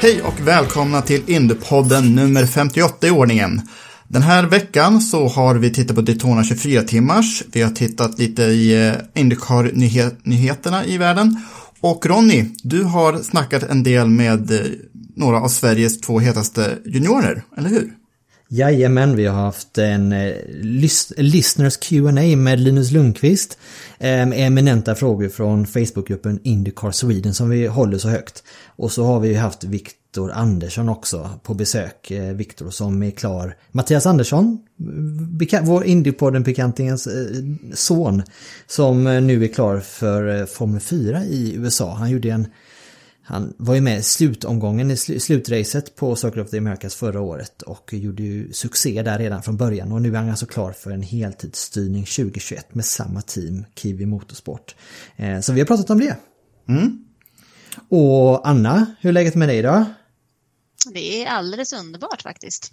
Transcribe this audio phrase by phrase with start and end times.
[0.00, 3.60] Hej och välkomna till Indiepodden nummer 58 i ordningen.
[4.08, 7.42] Den här veckan så har vi tittat på Daytona 24 timmars.
[7.52, 11.42] Vi har tittat lite i eh, Indycar-nyheterna i världen.
[11.80, 14.60] Och Ronny, du har snackat en del med eh,
[15.16, 17.97] några av Sveriges två hetaste juniorer, eller hur?
[18.50, 23.58] Jajamän, vi har haft en eh, lys- listeners Q&A med Linus Lundqvist.
[23.98, 28.42] Eh, med eminenta frågor från Facebookgruppen Indycar Sweden som vi håller så högt.
[28.66, 32.10] Och så har vi haft Viktor Andersson också på besök.
[32.10, 33.56] Eh, Viktor som är klar.
[33.72, 34.58] Mattias Andersson,
[35.62, 38.22] vår Indypodden-bekantingens eh, son.
[38.66, 41.94] Som eh, nu är klar för eh, Formel 4 i USA.
[41.94, 42.46] Han gjorde en
[43.28, 47.20] han var ju med i slutomgången i sl- slutracet på Circle of the Americas förra
[47.20, 50.72] året och gjorde ju succé där redan från början och nu är han alltså klar
[50.72, 54.74] för en heltidsstyrning 2021 med samma team, Kiwi Motorsport.
[55.16, 56.16] Eh, så vi har pratat om det.
[57.88, 59.84] Och Anna, hur är läget med dig då?
[60.92, 62.72] Det är alldeles underbart faktiskt.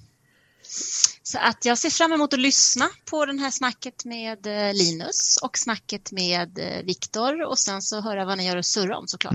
[1.24, 5.40] Så att jag ser fram emot att lyssna på den här snacket med eh, Linus
[5.42, 9.08] och snacket med eh, Viktor och sen så höra vad ni gör och surra om
[9.08, 9.34] såklart.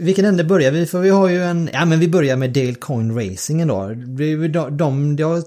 [0.00, 0.86] Vilken ände börjar vi?
[0.86, 3.88] För vi har ju en, ja men vi börjar med Dale Coin Racing då.
[3.88, 5.42] Det är ju de, de, det har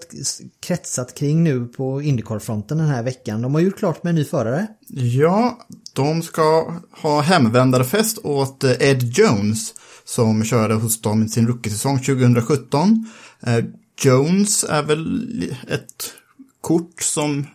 [0.60, 3.42] kretsat kring nu på Indycar-fronten den här veckan.
[3.42, 4.68] De har gjort klart med en ny förare.
[4.88, 5.60] Ja,
[5.94, 9.74] de ska ha hemvändarfest åt eh, Ed Jones
[10.06, 13.10] som körde hos dem i sin rookiesäsong 2017.
[13.42, 13.66] Eh,
[14.04, 16.14] Jones är väl ett
[16.62, 17.48] kort som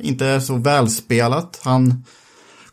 [0.00, 1.60] inte är så välspelat.
[1.62, 2.04] Han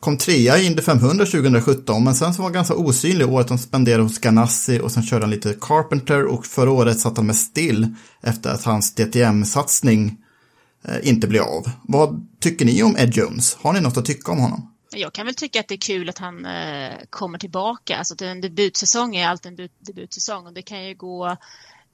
[0.05, 3.59] kom trea i Indy 500 2017 men sen så var han ganska osynlig året han
[3.59, 7.35] spenderade hos Ganassi och sen körde han lite Carpenter och förra året satt han med
[7.35, 7.88] still
[8.21, 10.17] efter att hans DTM-satsning
[10.88, 11.69] eh, inte blev av.
[11.83, 13.55] Vad tycker ni om Ed Jones?
[13.55, 14.73] Har ni något att tycka om honom?
[14.95, 17.97] Jag kan väl tycka att det är kul att han eh, kommer tillbaka.
[17.97, 21.37] Alltså en debutsäsong är alltid en debutsäsong och det kan ju gå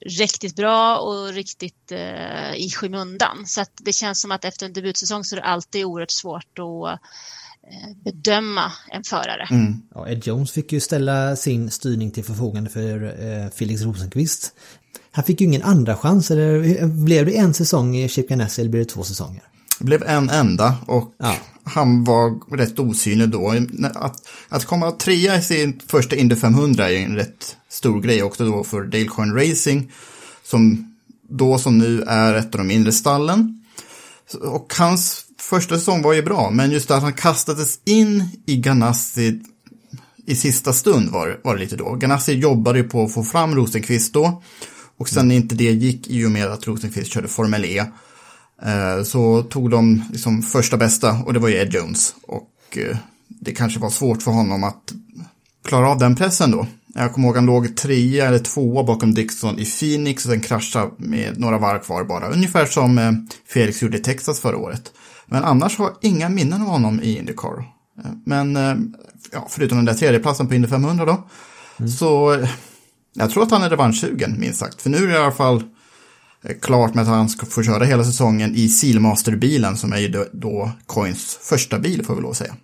[0.06, 3.46] riktigt bra och riktigt eh, i skymundan.
[3.46, 6.58] Så att det känns som att efter en debutsäsong så är det alltid oerhört svårt
[6.58, 7.00] att
[8.04, 9.48] bedöma en förare.
[9.94, 14.52] Ja, Ed Jones fick ju ställa sin styrning till förfogande för eh, Felix Rosenqvist.
[15.12, 18.70] Han fick ju ingen andra chans, eller blev det en säsong i Chip Ganassi eller
[18.70, 19.42] blev det två säsonger?
[19.78, 21.36] Det blev en enda och Ja.
[21.64, 23.54] han var rätt osynlig då.
[23.94, 24.16] Att,
[24.48, 28.44] att komma trea i sin första Indy 500 är ju en rätt stor grej också
[28.46, 29.92] då för Dale Coyne Racing.
[30.44, 30.94] Som
[31.28, 33.64] då som nu är ett av de mindre stallen.
[34.42, 39.40] Och hans första säsong var ju bra, men just att han kastades in i Ganassi
[40.26, 41.94] i sista stund var, var det lite då.
[41.94, 44.42] Ganassi jobbade ju på att få fram Rosenqvist då.
[44.98, 47.84] Och sen när inte det gick i och med att Rosenqvist körde Formel E.
[48.62, 52.14] eh, Så tog de liksom första bästa och det var ju Ed Jones.
[52.22, 52.96] Och eh,
[53.28, 54.92] det kanske var svårt för honom att
[55.64, 56.66] klara av den pressen då.
[56.94, 60.90] Jag kommer ihåg han låg trea eller tvåa bakom Dixon i Phoenix och sen kraschade
[60.98, 62.28] med några varv kvar bara.
[62.28, 63.12] Ungefär som eh,
[63.48, 64.92] Felix gjorde i Texas förra året.
[65.32, 67.64] Men annars har jag inga minnen av honom i Indycar.
[68.24, 68.76] Men eh,
[69.32, 71.28] ja, förutom den där tredjeplatsen på Indy 500 då.
[71.88, 72.48] Så eh,
[73.14, 74.82] jag tror att han är revanschsugen minst sagt.
[74.82, 75.62] För nu är det i alla fall
[76.44, 80.28] eh, klart med att han ska få köra hela säsongen i Sealmaster-bilen som är ju
[80.32, 82.56] då, Coins första bil får vi lov att säga.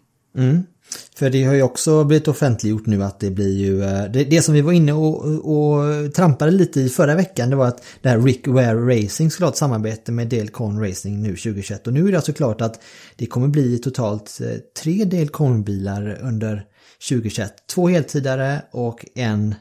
[1.16, 4.42] För det har ju också blivit offentliggjort nu att det blir ju, eh, det, det
[4.42, 8.08] som vi var inne och, och trampade lite i förra veckan det var att det
[8.08, 12.06] här Rick Ware Racing skulle ha ett samarbete med Delcon Racing nu 2021 och nu
[12.08, 12.80] är det alltså klart att
[13.16, 16.64] det kommer bli totalt eh, tre Delcon-bilar under
[17.08, 17.52] 2021.
[17.74, 19.54] Två heltidare och en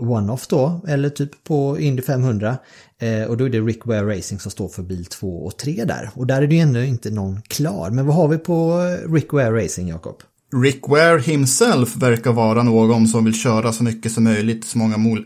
[0.00, 2.56] one-off då, eller typ på Indy 500.
[2.98, 5.84] Eh, och då är det Rick Ware Racing som står för bil 2 och 3
[5.84, 6.10] där.
[6.14, 7.90] Och där är det ju ännu inte någon klar.
[7.90, 10.22] Men vad har vi på eh, Rick Ware Racing, Jakob?
[10.62, 14.96] Rick Ware himself verkar vara någon som vill köra så mycket som möjligt, så många
[14.96, 15.24] mol-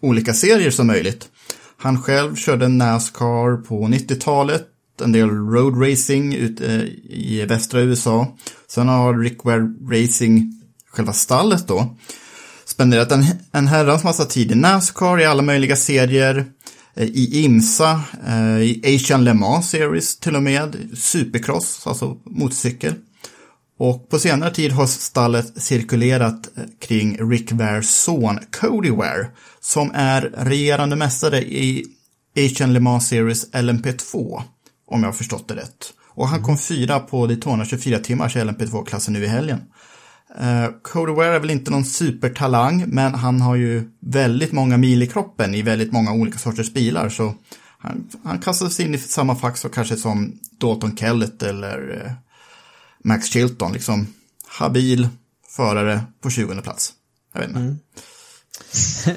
[0.00, 1.28] olika serier som möjligt.
[1.76, 4.66] Han själv körde Nascar på 90-talet,
[5.02, 8.36] en del road racing ute eh, i västra USA.
[8.68, 10.52] Sen har Rick Ware Racing,
[10.90, 11.96] själva stallet då,
[12.64, 16.44] spenderat en, en herrans massa tid i Nascar, i alla möjliga serier,
[16.94, 22.94] eh, i IMSA, eh, i Asian Le Mans Series till och med, Supercross, alltså motorcykel.
[23.82, 29.26] Och på senare tid har stallet cirkulerat eh, kring Rick Wares son Cody Ware,
[29.60, 31.84] som är regerande mästare i
[32.36, 34.42] Asian Le Mans Series LMP2,
[34.86, 35.92] om jag har förstått det rätt.
[36.08, 39.60] Och han kom fyra på Daytona 24 timmars LMP2-klassen nu i helgen.
[40.40, 45.02] Uh, Cody Ware är väl inte någon supertalang, men han har ju väldigt många mil
[45.02, 47.34] i kroppen i väldigt många olika sorters bilar, så
[47.78, 52.12] han, han kastas in i samma fack så kanske som Dalton Kellett eller uh,
[53.02, 54.06] Max Chilton, liksom
[54.46, 55.08] habil
[55.48, 56.92] förare på 20 plats.
[57.32, 57.76] Jag vet inte.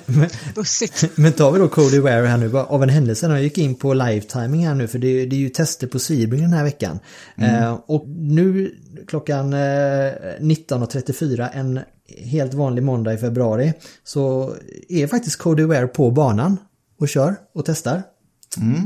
[0.56, 1.18] Bussigt.
[1.18, 3.58] Men tar vi då Cody Ware här nu, bara av en händelse när jag gick
[3.58, 6.64] in på live-timing här nu, för det, det är ju tester på Sebring den här
[6.64, 7.00] veckan.
[7.38, 8.76] Eh, och nu
[9.08, 11.80] klockan eh, 19.34, en
[12.18, 13.74] helt vanlig måndag i februari,
[14.04, 14.56] så
[14.90, 16.58] är faktiskt Cody Ware på banan
[17.00, 18.04] och kör och testar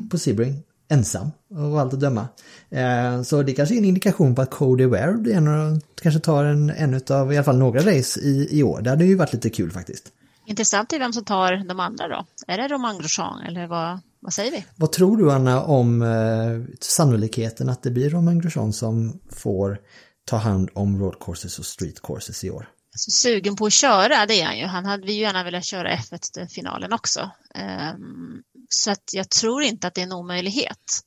[0.10, 0.64] på Sebring.
[0.92, 2.28] Ensam och allt att döma.
[2.70, 6.20] Eh, så det kanske är en indikation på att Cody Ware blir en av, kanske
[6.20, 8.82] tar en, en av, i alla fall några race i, i år.
[8.82, 10.12] Det hade ju varit lite kul faktiskt.
[10.46, 12.26] Intressant är vem som tar de andra då.
[12.48, 14.66] Är det Romain Grosjean eller vad, vad säger vi?
[14.76, 19.80] Vad tror du Anna om eh, sannolikheten att det blir Romain Grosjean som får
[20.26, 22.70] ta hand om road courses och street courses i år?
[22.96, 24.66] Så sugen på att köra, det är han ju.
[24.66, 27.32] Han hade vi ju gärna velat köra F1-finalen också.
[27.56, 31.04] Ehm, så att jag tror inte att det är en omöjlighet.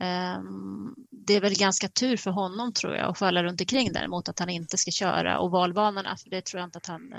[0.00, 3.92] Ehm, det är väl ganska tur för honom tror jag och för alla runt omkring
[3.92, 7.18] däremot att han inte ska köra ovalbanorna för det tror jag inte att han eh,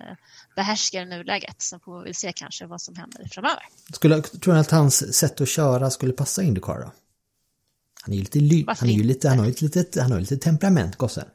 [0.56, 1.62] behärskar i nuläget.
[1.62, 3.63] Sen får vi väl se kanske vad som händer framöver.
[3.94, 6.92] Skulle, tror du att hans sätt att köra skulle passa Indycar då?
[8.04, 10.12] Han är ju lite, ly- han är ju lite, han har ju ett litet, han
[10.12, 11.25] har lite temperament gossen.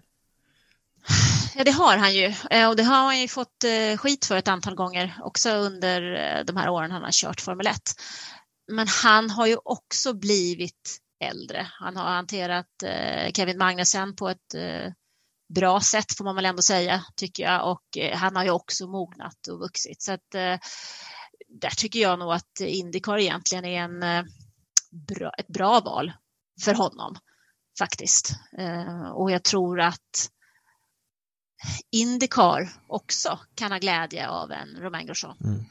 [1.54, 2.34] Ja, det har han ju.
[2.50, 6.00] Eh, Och det har han ju fått eh, skit för ett antal gånger också under
[6.44, 7.76] de här åren han har kört Formel 1.
[8.68, 11.66] Men han har ju också blivit äldre.
[11.80, 14.92] Han har hanterat eh, Kevin Magnussen på ett eh,
[15.54, 17.70] bra sätt får man väl ändå säga, tycker jag.
[17.70, 20.02] Och eh, han har ju också mognat och vuxit.
[20.02, 20.58] Så att eh,
[21.48, 24.24] där tycker jag nog att Indycar egentligen är en, eh,
[24.90, 26.12] bra, ett bra val
[26.64, 27.16] för honom
[27.78, 28.32] faktiskt.
[28.58, 30.30] Eh, och jag tror att
[31.90, 35.36] Indycar också kan ha glädje av en Romain Grosjean.
[35.44, 35.64] Mm.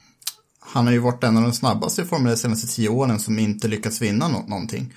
[0.66, 3.19] Han har ju varit en av de snabbaste i Formel 1 de senaste tio åren
[3.19, 4.94] som inte lyckats vinna nå- någonting.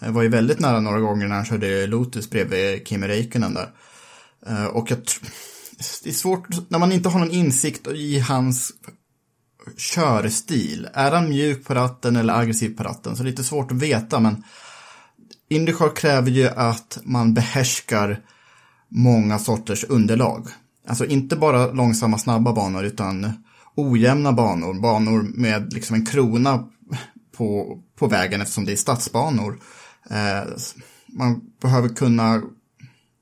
[0.00, 3.70] Det var ju väldigt nära några gånger när han körde Lotus bredvid Kimi Räikkönen där.
[4.46, 4.98] Eh, och jag
[6.02, 8.72] det är svårt, när man inte har någon insikt i hans
[9.76, 10.88] körstil.
[10.94, 13.16] Är han mjuk på ratten eller aggressiv på ratten?
[13.16, 14.44] Så det är lite svårt att veta, men
[15.48, 18.20] Indycar kräver ju att man behärskar
[18.88, 20.48] många sorters underlag.
[20.86, 23.32] Alltså inte bara långsamma snabba banor utan
[23.80, 26.68] ojämna banor, banor med liksom en krona
[27.36, 29.60] på, på vägen eftersom det är stadsbanor.
[30.10, 30.48] Eh,
[31.06, 32.42] man behöver kunna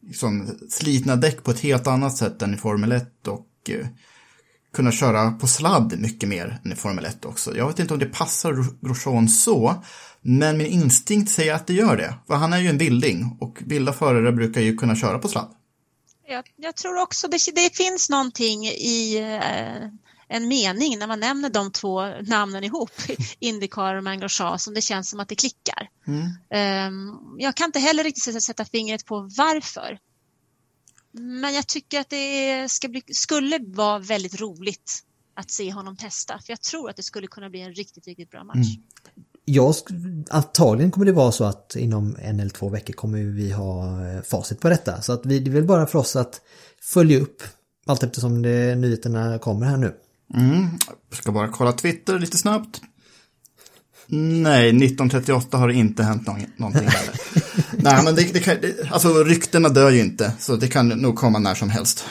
[0.06, 3.86] liksom, slitna däck på ett helt annat sätt än i Formel 1 och eh,
[4.72, 7.56] kunna köra på sladd mycket mer än i Formel 1 också.
[7.56, 9.84] Jag vet inte om det passar Grosjean så,
[10.20, 12.14] men min instinkt säger att det gör det.
[12.26, 15.54] För han är ju en vilding och vilda förare brukar ju kunna köra på sladd.
[16.28, 19.88] Jag, jag tror också det, det finns någonting i eh,
[20.28, 22.90] en mening när man nämner de två namnen ihop,
[23.38, 25.88] Indycar och Mangrosha, som det känns som att det klickar.
[26.50, 29.98] Ehm, jag kan inte heller riktigt sätta, fingret på varför.
[31.12, 35.04] Men jag tycker att det bli, skulle vara väldigt roligt
[35.34, 38.30] att se honom testa, för jag tror att det skulle kunna bli en riktigt, riktigt
[38.30, 38.66] bra match.
[39.44, 43.52] Jag, sk- antagligen kommer det vara så att inom en eller två veckor kommer vi
[43.52, 45.02] ha eh, facit på detta.
[45.02, 46.40] Så att vi, det är väl bara för oss att
[46.82, 47.42] följa upp
[47.86, 49.94] allt eftersom det, nyheterna kommer här nu.
[51.12, 52.80] Ska bara kolla Twitter lite snabbt.
[54.10, 57.20] Nej, 1938 har det inte hänt någon, någonting där.
[57.82, 61.16] Nej, men det, det kan, det, alltså ryktena dör ju inte, så det kan nog
[61.16, 62.04] komma när som helst.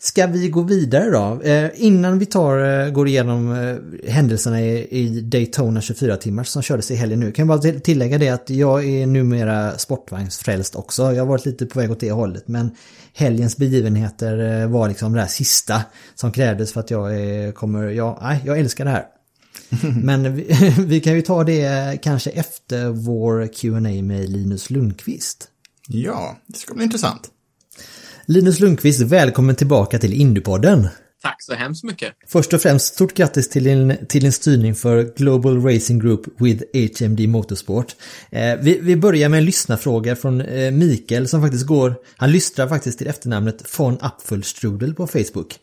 [0.00, 1.42] Ska vi gå vidare då?
[1.42, 6.62] Eh, innan vi tar, eh, går igenom eh, händelserna i, i Daytona 24 timmar som
[6.62, 7.32] kördes i helgen nu.
[7.32, 11.02] Kan jag bara tillägga det att jag är numera sportvagnsfrälst också.
[11.02, 12.70] Jag har varit lite på väg åt det hållet men
[13.14, 15.82] helgens begivenheter eh, var liksom det här sista
[16.14, 19.06] som krävdes för att jag eh, kommer, ja, nej, jag älskar det här.
[20.02, 20.46] Men vi,
[20.78, 25.48] vi kan ju ta det kanske efter vår Q&A med Linus Lundqvist.
[25.88, 27.30] Ja, det ska bli intressant.
[28.30, 30.88] Linus Lundqvist, välkommen tillbaka till Indiepodden.
[31.22, 32.12] Tack så hemskt mycket.
[32.26, 36.64] Först och främst stort grattis till din, till din styrning för Global Racing Group with
[37.00, 37.96] HMD Motorsport.
[38.30, 42.68] Eh, vi, vi börjar med en lyssnarfråga från eh, Mikael som faktiskt går, han lystrar
[42.68, 45.58] faktiskt till efternamnet von Apfelstrudel på Facebook.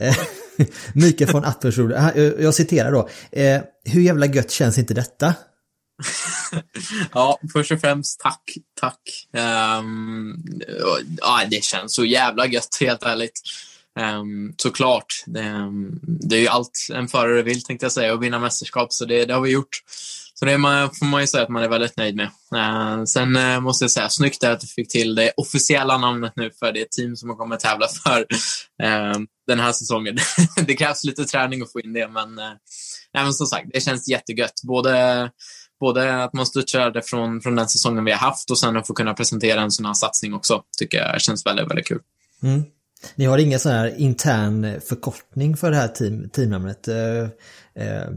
[0.00, 0.16] Eh,
[0.94, 3.08] Mikael von Apfelstrudel, jag citerar då.
[3.32, 5.34] Eh, hur jävla gött känns inte detta?
[7.12, 8.42] Ja, först och främst tack,
[8.80, 9.00] tack.
[9.80, 10.44] Um,
[11.20, 13.40] ja, det känns så jävla gött, helt ärligt.
[14.00, 15.24] Um, såklart.
[15.26, 15.54] Det,
[16.02, 19.24] det är ju allt en förare vill, tänkte jag säga, att vinna mästerskap, så det,
[19.24, 19.82] det har vi gjort.
[20.34, 22.30] Så det man, får man ju säga att man är väldigt nöjd med.
[22.54, 26.32] Uh, sen uh, måste jag säga, snyggt är att du fick till det officiella namnet
[26.36, 28.20] nu för det team som man kommer att tävla för
[28.82, 30.18] uh, den här säsongen.
[30.66, 32.52] det krävs lite träning att få in det, men, eh,
[33.14, 34.60] nej, men som sagt, det känns jättegött.
[34.62, 35.30] Både,
[35.80, 38.94] både att man studsade från, från den säsongen vi har haft och sen att få
[38.94, 42.00] kunna presentera en sån här satsning också, tycker jag känns väldigt, väldigt kul.
[42.42, 42.62] Mm.
[43.14, 46.88] Ni har ingen sån här intern förkortning för det här team, teamnamnet?
[46.88, 47.22] Eh,
[47.74, 48.08] eh,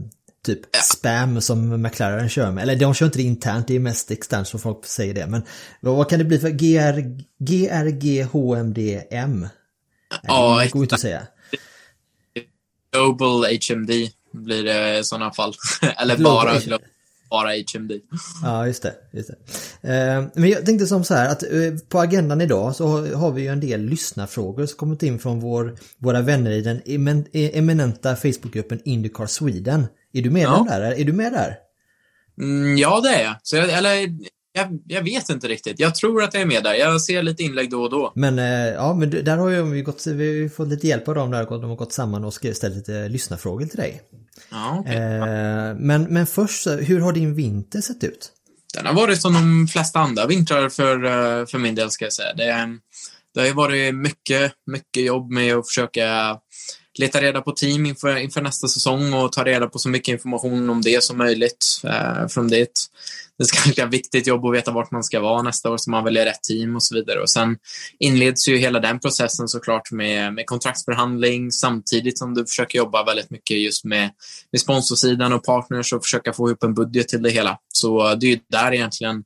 [0.46, 2.62] typ spam som McLaren kör med.
[2.62, 5.26] Eller de kör inte det internt, det är mest externt som folk säger det.
[5.26, 5.42] Men
[5.80, 7.00] vad kan det bli för GR,
[7.44, 9.48] GRGHMDM?
[10.22, 11.26] Ja, det går inte att säga.
[12.92, 13.90] Global HMD
[14.32, 15.54] blir det i sådana fall.
[15.96, 16.78] Eller Global bara, H-
[17.34, 17.92] bara HMD.
[18.42, 18.94] Ja, just det.
[19.12, 19.30] Just
[19.80, 19.88] det.
[19.94, 21.50] Eh, men jag tänkte som så här att eh,
[21.88, 25.40] på agendan idag så har, har vi ju en del lyssnarfrågor som kommit in från
[25.40, 29.86] vår, våra vänner i den emen, eminenta Facebookgruppen Indycar Sweden.
[30.12, 30.78] Är du medlem Ja.
[30.78, 31.00] där?
[31.00, 31.56] Är du med där?
[32.40, 33.36] Mm, ja, det är jag.
[33.42, 33.68] Så jag.
[33.70, 34.08] Eller,
[34.56, 35.80] jag, jag vet inte riktigt.
[35.80, 36.74] Jag tror att jag är med där.
[36.74, 38.12] Jag ser lite inlägg då och då.
[38.14, 41.14] Men eh, ja, men där har ju vi gått, vi har fått lite hjälp av
[41.14, 44.02] dem där, de har gått samman och ställt lite lyssnarfrågor till dig.
[44.50, 44.96] Ja, okej.
[44.96, 48.32] Eh, men, men först, hur har din vinter sett ut?
[48.74, 52.12] Den har varit som de flesta andra vintrar för, eh, för min del, ska jag
[52.12, 52.34] säga.
[52.34, 52.78] Det,
[53.34, 56.38] det har ju varit mycket, mycket jobb med att försöka
[56.98, 60.70] leta reda på team inför, inför nästa säsong och ta reda på så mycket information
[60.70, 62.68] om det som möjligt eh, från det.
[63.38, 65.90] Det ska vara ett viktigt jobb att veta vart man ska vara nästa år så
[65.90, 67.20] man väljer rätt team och så vidare.
[67.20, 67.56] Och sen
[67.98, 73.30] inleds ju hela den processen såklart med, med kontraktsförhandling samtidigt som du försöker jobba väldigt
[73.30, 74.10] mycket just med,
[74.52, 77.58] med sponsorsidan och partners och försöka få ihop en budget till det hela.
[77.68, 79.24] Så det är ju där egentligen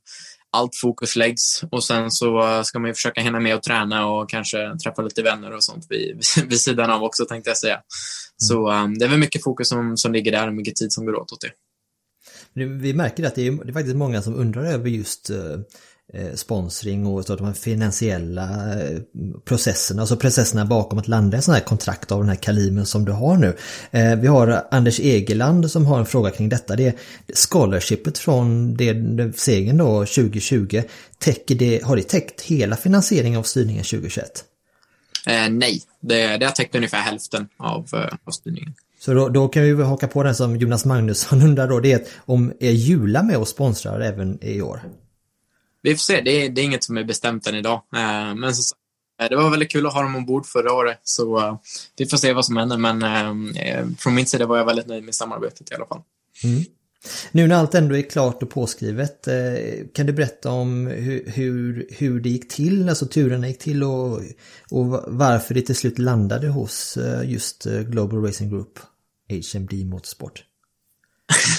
[0.51, 4.29] allt fokus läggs och sen så ska man ju försöka hinna med att träna och
[4.29, 7.81] kanske träffa lite vänner och sånt vid, vid sidan av också tänkte jag säga.
[8.37, 11.05] Så um, det är väl mycket fokus som, som ligger där och mycket tid som
[11.05, 11.51] går åt åt det.
[12.53, 15.59] Vi märker att det är, det är faktiskt många som undrar över just eh, eh,
[16.35, 18.99] sponsring och att de finansiella eh,
[19.45, 23.05] processerna, alltså processerna bakom att landa i sån här kontrakt av den här kalimen som
[23.05, 23.57] du har nu.
[23.91, 26.75] Eh, vi har Anders Egeland som har en fråga kring detta.
[26.75, 26.93] Det är
[27.49, 28.93] scholarshipet från det,
[29.37, 30.81] segern då 2020.
[31.17, 34.43] Täcker det, har det täckt hela finansieringen av styrningen 2021?
[35.27, 38.73] Eh, nej, det, det har täckt ungefär hälften av, eh, av styrningen.
[38.99, 42.01] Så då, då kan vi haka på den som Jonas Magnusson undrar då, det är
[42.17, 44.81] om är Jula med och sponsrar även i år?
[45.81, 47.81] Vi får se, det är, det är inget som är bestämt än idag.
[47.95, 48.79] Eh, men sagt,
[49.21, 51.57] eh, det var väldigt kul att ha dem ombord förra året, så eh,
[51.97, 52.77] vi får se vad som händer.
[52.77, 56.01] Men från min sida var jag väldigt nöjd med samarbetet i alla fall.
[57.31, 59.27] Nu när allt ändå är klart och påskrivet,
[59.93, 64.21] kan du berätta om hur, hur, hur det gick till, alltså turerna gick till och,
[64.71, 68.79] och varför det till slut landade hos just Global Racing Group,
[69.53, 70.43] HMD Motorsport?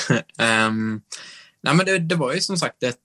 [0.39, 1.01] Ehm,
[1.63, 2.97] nej, men det, det var ju som sagt ett,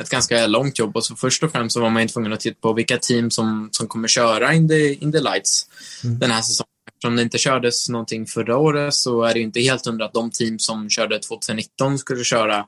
[0.00, 2.40] ett ganska långt jobb och så först och främst så var man ju tvungen att
[2.40, 5.66] titta på vilka team som, som kommer köra in the, in the lights
[6.02, 6.68] den här säsongen.
[6.88, 10.12] Eftersom det inte kördes någonting förra året så är det ju inte helt hundra att
[10.12, 12.66] de team som körde 2019 skulle köra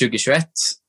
[0.00, 0.46] 2021.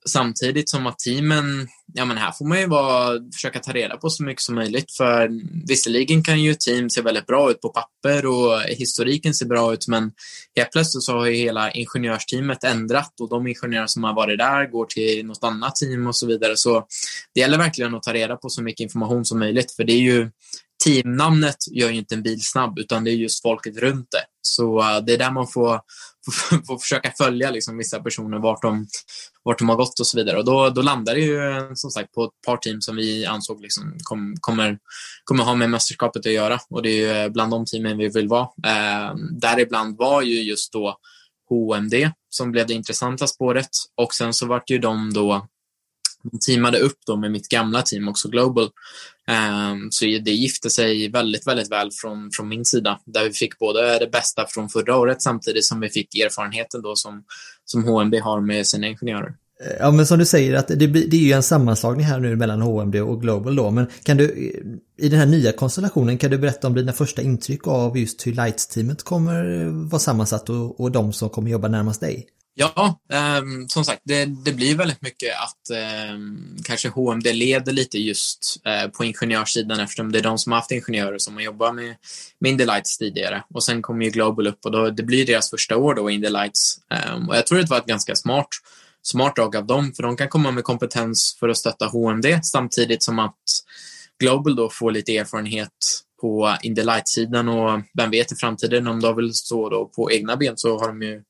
[0.09, 4.09] Samtidigt som att teamen, ja men här får man ju vara, försöka ta reda på
[4.09, 4.91] så mycket som möjligt.
[4.97, 5.29] För
[5.67, 9.87] visserligen kan ju team se väldigt bra ut på papper och historiken ser bra ut,
[9.87, 10.11] men
[10.55, 14.71] helt plötsligt så har ju hela ingenjörsteamet ändrat och de ingenjörer som har varit där
[14.71, 16.57] går till något annat team och så vidare.
[16.57, 16.85] Så
[17.33, 20.01] det gäller verkligen att ta reda på så mycket information som möjligt, för det är
[20.01, 20.29] ju
[20.83, 24.23] teamnamnet gör ju inte en bil snabb, utan det är just folket runt det.
[24.41, 25.81] Så eh, det är där man får,
[26.31, 28.87] får, får försöka följa liksom, vissa personer, vart de,
[29.43, 30.37] vart de har gått och så vidare.
[30.37, 33.62] Och då, då landar det ju som sagt på ett par team som vi ansåg
[33.62, 34.80] liksom, kom, kommer,
[35.24, 36.60] kommer ha med mästerskapet att göra.
[36.70, 38.48] Och det är ju eh, bland de teamen vi vill vara.
[38.65, 40.98] Eh, däribland var ju just då
[41.50, 41.94] HMD
[42.30, 43.70] som blev det intressanta spåret.
[43.96, 45.48] Och sen så vart ju de då
[46.32, 48.70] de teamade upp då med mitt gamla team också Global.
[49.72, 53.60] Um, så det gifte sig väldigt, väldigt väl från, från min sida där vi fick
[53.60, 57.24] både det bästa från förra året samtidigt som vi fick erfarenheten då som,
[57.65, 59.36] som HMD har med sina ingenjörer.
[59.79, 62.62] Ja men som du säger att det, det är ju en sammanslagning här nu mellan
[62.62, 63.72] HMD och Global då.
[63.72, 64.25] Men kan du
[64.98, 68.32] i den här nya konstellationen kan du berätta om dina första intryck av just hur
[68.32, 72.27] Lights-teamet kommer vara sammansatt och, och de som kommer jobba närmast dig?
[72.55, 76.17] Ja, eh, som sagt, det, det, blir väldigt mycket att eh,
[76.63, 80.72] kanske HMD leder lite just eh, på ingenjörssidan eftersom det är de som har haft
[80.72, 81.96] ingenjörer som har jobbat med,
[82.39, 83.43] med Indelights tidigare.
[83.53, 86.29] Och sen kommer ju Global upp och då, det blir deras första år då, Indy
[86.29, 86.79] Lights.
[86.89, 88.48] Ehm, och jag tror det var ett ganska smart,
[89.03, 93.03] smart drag av dem, för de kan komma med kompetens för att stötta HMD samtidigt
[93.03, 93.36] som att
[94.19, 95.69] Global då får lite erfarenhet
[96.22, 100.12] på in the light-sidan och vem vet i framtiden om de vill stå då på
[100.12, 101.24] egna ben så har de ju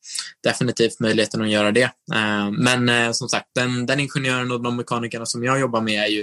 [0.44, 1.92] definitivt möjligheten att göra det.
[2.14, 6.04] Eh, men eh, som sagt, den, den ingenjören och de mekanikerna som jag jobbar med
[6.04, 6.22] är ju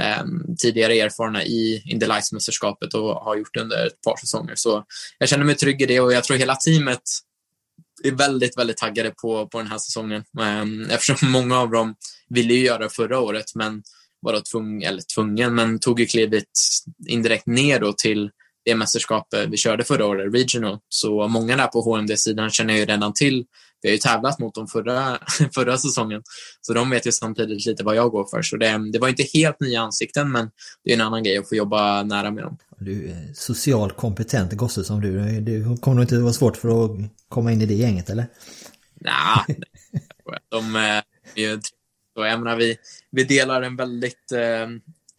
[0.00, 0.24] eh,
[0.58, 4.54] tidigare erfarna i in the light-mästerskapet och har gjort det under ett par säsonger.
[4.54, 4.84] Så
[5.18, 7.02] jag känner mig trygg i det och jag tror hela teamet
[8.08, 10.24] är väldigt, väldigt taggade på, på den här säsongen.
[10.40, 11.94] Ehm, eftersom många av dem
[12.28, 13.82] ville ju göra det förra året, men
[14.20, 16.44] var tvung, eller tvungen, men tog ju klivet
[17.08, 18.30] indirekt ner då till
[18.64, 20.78] det mästerskapet vi körde förra året, Regional.
[20.88, 23.44] Så många där på HMD-sidan känner ju redan till.
[23.82, 25.18] Vi har ju tävlat mot dem förra,
[25.54, 26.22] förra säsongen,
[26.60, 28.42] så de vet ju samtidigt lite vad jag går för.
[28.42, 30.50] Så det, det var inte helt nya ansikten, men
[30.84, 32.58] det är en annan grej att få jobba nära med dem.
[32.78, 35.40] Du är socialt kompetent gosse som du.
[35.40, 36.90] Det kommer nog inte vara svårt för att
[37.28, 38.26] komma in i det gänget, eller?
[39.00, 39.60] Nej,
[40.50, 41.02] de är
[41.34, 41.60] ju
[42.14, 42.76] jag menar, vi,
[43.10, 44.68] vi delar en väldigt, eh,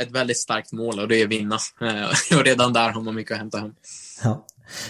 [0.06, 1.60] ett väldigt starkt mål och det är vinna.
[1.82, 3.74] Eh, och redan där har man mycket att hämta hem.
[4.24, 4.46] Ja.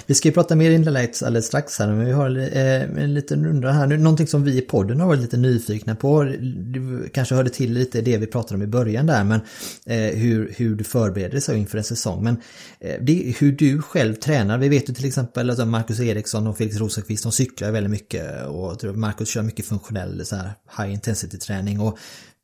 [0.05, 3.13] Vi ska ju prata mer in Lights alldeles strax här, men vi har eh, en
[3.13, 3.97] liten runda här nu.
[3.97, 6.23] Någonting som vi i podden har varit lite nyfikna på.
[6.43, 9.41] Du kanske hörde till lite det vi pratade om i början där, men
[9.85, 12.23] eh, hur, hur du förbereder dig inför en säsong.
[12.23, 12.37] Men
[12.79, 14.57] eh, det, hur du själv tränar.
[14.57, 18.45] Vi vet ju till exempel att Marcus Eriksson och Felix Rosenqvist, de cyklar väldigt mycket
[18.47, 21.97] och Marcus kör mycket funktionell så här, high intensity träning och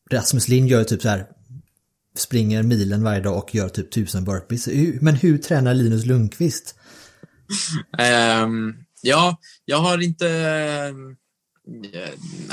[0.10, 1.26] Rasmus Lind gör typ så här
[2.18, 4.68] springer milen varje dag och gör typ tusen burpees.
[5.02, 6.76] Men hur tränar Linus Lundqvist?
[8.44, 11.16] Um, ja, jag har inte uh,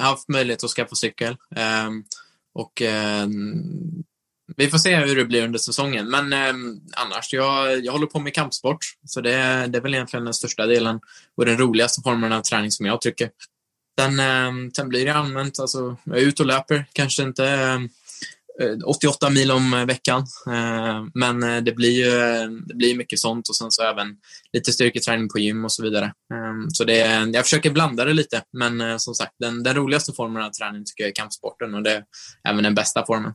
[0.03, 1.37] haft möjlighet att skaffa cykel.
[1.87, 2.05] Um,
[2.55, 2.83] och
[3.23, 4.05] um,
[4.57, 6.11] vi får se hur det blir under säsongen.
[6.11, 6.33] Men
[6.93, 8.79] annars, jag, jag håller på med kampsport.
[9.07, 11.01] Så det, det är väl egentligen den största delen
[11.37, 13.31] och den roligaste formen av träning som jag tycker.
[14.01, 14.21] Sen,
[14.77, 17.89] sen blir det allmänt, alltså, jag är ute och löper, kanske inte
[18.85, 20.27] 88 eh, mil om eh, veckan.
[20.47, 22.11] Eh, men det blir ju
[22.67, 24.17] det blir mycket sånt och sen så även
[24.53, 26.13] lite styrketräning på gym och så vidare.
[26.73, 26.99] Så det,
[27.33, 31.05] jag försöker blanda det lite, men som sagt, den, den roligaste formen av träning tycker
[31.05, 32.05] jag är kampsporten och det är
[32.49, 33.33] även den bästa formen.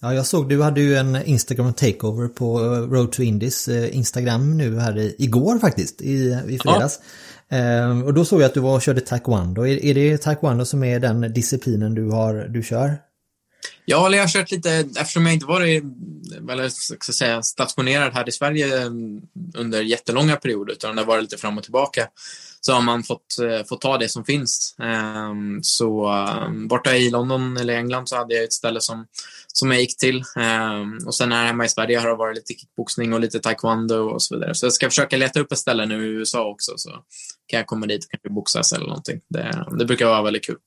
[0.00, 2.58] Ja, jag såg du hade ju en Instagram takeover på
[2.90, 7.00] Road to Indies Instagram nu här i, igår faktiskt, i, i fredags.
[7.48, 7.92] Ja.
[8.04, 9.66] och då såg jag att du var och körde taekwondo.
[9.66, 12.98] Är, är det taekwondo som är den disciplinen du, har, du kör?
[13.84, 15.84] Ja, jag har kört lite, eftersom jag inte varit
[16.50, 19.22] eller, ska säga, stationerad här i Sverige mm,
[19.54, 22.08] under jättelånga perioder, utan det har varit lite fram och tillbaka,
[22.60, 24.76] så har man fått, eh, fått ta det som finns.
[24.82, 29.06] Ehm, så ehm, borta i London eller England så hade jag ett ställe som,
[29.48, 30.24] som jag gick till.
[30.36, 33.96] Ehm, och sen här hemma i Sverige har det varit lite kickboxning och lite taekwondo
[33.96, 34.54] och så vidare.
[34.54, 36.90] Så jag ska försöka leta upp ett ställe nu i USA också, så
[37.46, 39.20] kan jag komma dit och kanske boxas eller någonting.
[39.28, 40.58] Det, det brukar vara väldigt kul.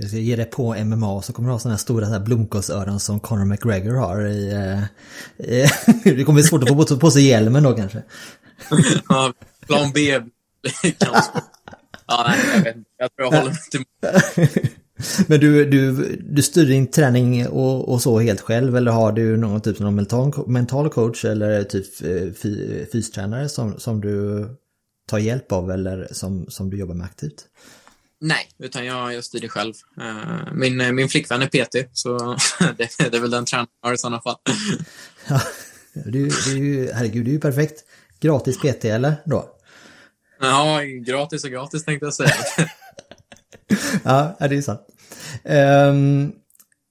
[0.00, 3.20] Jag ska ge dig på MMA så kommer du ha sådana här stora blomkålsöron som
[3.20, 4.52] Conor McGregor har i...
[4.52, 5.70] Eh,
[6.04, 8.02] det kommer bli svårt att få på, sig hjälmen då kanske.
[9.08, 9.32] ja,
[9.66, 10.20] plan B
[12.06, 12.90] Ja, nej, jag vet inte.
[12.98, 14.70] Jag tror jag håller mig till
[15.26, 19.36] Men du, du, du styr din träning och, och, så helt själv eller har du
[19.36, 24.46] någon typ av mental, mental coach eller typ eh, fystränare som, som du
[25.08, 27.46] tar hjälp av eller som, som du jobbar med aktivt?
[28.20, 29.74] Nej, utan jag, jag styr det själv.
[30.00, 32.18] Uh, min, eh, min flickvän är PT, så
[32.58, 34.36] det, det är väl den tränaren har i sådana fall.
[35.28, 35.40] ja,
[35.94, 37.84] du, du, herregud, du är ju perfekt.
[38.20, 39.56] Gratis PT eller då?
[40.40, 42.34] Ja, gratis och gratis tänkte jag säga.
[44.04, 44.80] ja, det är sant.
[45.44, 46.32] Um,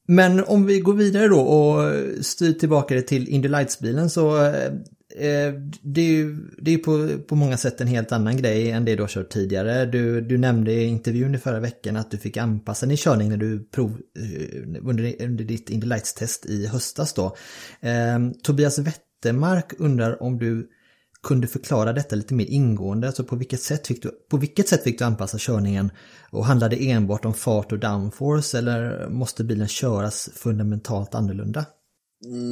[0.07, 4.71] Men om vi går vidare då och styr tillbaka det till Indy Lights-bilen så eh,
[5.19, 8.86] Eh, det är ju det är på, på många sätt en helt annan grej än
[8.86, 9.86] det du har kört tidigare.
[9.86, 13.38] Du, du nämnde i intervjun i förra veckan att du fick anpassa din körning när
[13.38, 17.36] du prov, eh, under, under ditt Indy Lights-test i höstas då.
[17.82, 20.69] Eh, Tobias Wettermark undrar om du
[21.23, 23.08] kunde förklara detta lite mer ingående.
[23.08, 25.91] Alltså på vilket sätt fick du, på vilket sätt fick du anpassa körningen?
[26.32, 31.65] Och handlade enbart om fart och downforce eller måste bilen köras fundamentalt annorlunda?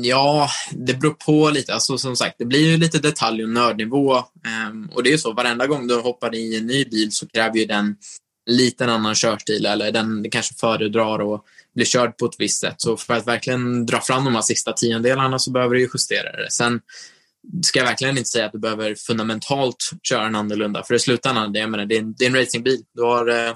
[0.03, 1.73] Ja, det beror på lite.
[1.73, 4.17] Alltså, som sagt, det blir ju lite detalj och nördnivå.
[4.69, 7.27] Um, och det är ju så, varenda gång du hoppar i en ny bil så
[7.27, 7.95] kräver ju den
[8.49, 11.43] lite en annan körstil eller den kanske föredrar att
[11.75, 12.75] bli körd på ett visst sätt.
[12.77, 16.31] Så för att verkligen dra fram de här sista tiondelarna så behöver du ju justera
[16.31, 16.51] det.
[16.51, 16.81] Sen
[17.63, 20.83] ska jag verkligen inte säga att du behöver fundamentalt köra den annorlunda.
[20.83, 22.83] För i slutändan, det, jag menar, det, är en, det är en racingbil.
[22.93, 23.55] Du har eh,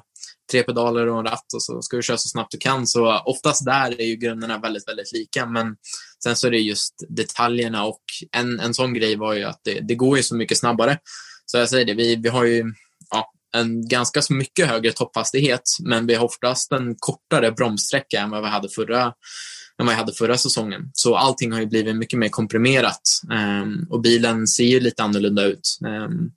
[0.52, 2.88] tre pedaler och en ratt och så ska du köra så snabbt du kan.
[2.88, 5.46] Så oftast där är ju grunderna väldigt, väldigt lika.
[5.46, 5.76] Men
[6.24, 9.80] sen så är det just detaljerna och en, en sån grej var ju att det,
[9.80, 10.98] det går ju så mycket snabbare.
[11.46, 12.64] Så jag säger det, vi, vi har ju
[13.10, 18.30] ja, en ganska så mycket högre topphastighet, men vi har oftast en kortare bromssträcka än
[18.30, 19.14] vad vi hade förra
[19.80, 20.82] än vad jag hade förra säsongen.
[20.94, 23.02] Så allting har ju blivit mycket mer komprimerat
[23.64, 25.78] um, och bilen ser ju lite annorlunda ut.
[25.86, 26.32] Um,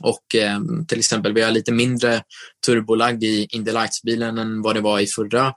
[0.00, 2.22] och eh, till exempel, vi har lite mindre
[2.66, 5.54] turbolagg i Indy Lights-bilen än vad det var i förra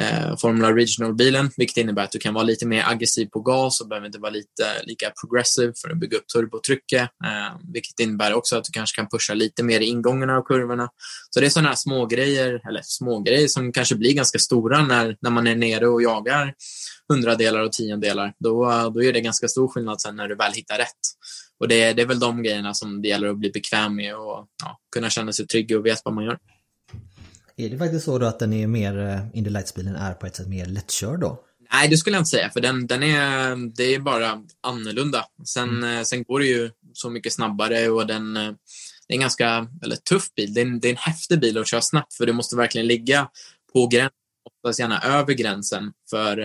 [0.00, 3.88] eh, Formula Regional-bilen, vilket innebär att du kan vara lite mer aggressiv på gas och
[3.88, 8.56] behöver inte vara lite lika progressiv för att bygga upp turbotrycket, eh, vilket innebär också
[8.56, 10.88] att du kanske kan pusha lite mer i ingångarna av kurvorna.
[11.30, 14.86] Så det är sådana här små grejer, eller små grejer som kanske blir ganska stora
[14.86, 16.54] när, när man är nere och jagar
[17.08, 18.32] hundradelar och tiondelar.
[18.38, 18.64] Då,
[18.94, 21.17] då är det ganska stor skillnad sen när du väl hittar rätt.
[21.60, 24.46] Och det, det är väl de grejerna som det gäller att bli bekväm med och
[24.62, 26.38] ja, kunna känna sig trygg och veta vad man gör.
[27.56, 30.36] Är det faktiskt så då att den är mer, eh, Indy Lights-bilen är på ett
[30.36, 31.44] sätt mer lättkörd då?
[31.72, 35.24] Nej, det skulle jag inte säga, för den, den är, det är bara annorlunda.
[35.44, 35.98] Sen, mm.
[35.98, 38.52] Eh, sen går det ju så mycket snabbare och den, eh,
[39.08, 40.54] det är en ganska eller, tuff bil.
[40.54, 42.86] Det är, en, det är en häftig bil att köra snabbt, för du måste verkligen
[42.86, 43.28] ligga
[43.72, 45.92] på gränsen, oftast gärna över gränsen.
[46.10, 46.36] För,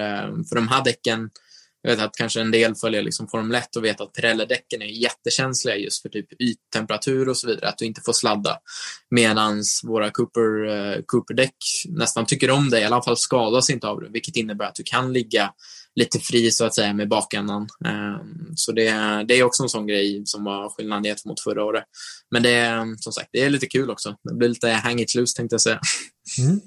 [0.50, 1.30] för de här däcken
[1.84, 4.86] jag vet att kanske en del följer liksom Formel 1 och vet att Pirelli-däcken är
[4.86, 8.58] jättekänsliga just för typ yttemperatur och så vidare, att du inte får sladda.
[9.10, 11.56] Medan våra Cooper, uh, Cooper-däck
[11.90, 14.84] nästan tycker om det, i alla fall skadas inte av det, vilket innebär att du
[14.84, 15.54] kan ligga
[15.96, 17.68] lite fri så att säga med bakändan.
[17.86, 18.92] Ehm, så det,
[19.28, 21.84] det är också en sån grej som var skillnad gentemot förra året.
[22.32, 24.16] Men det är som sagt, det är lite kul också.
[24.24, 25.80] Det blir lite hang it loose tänkte jag säga.
[26.40, 26.62] Mm.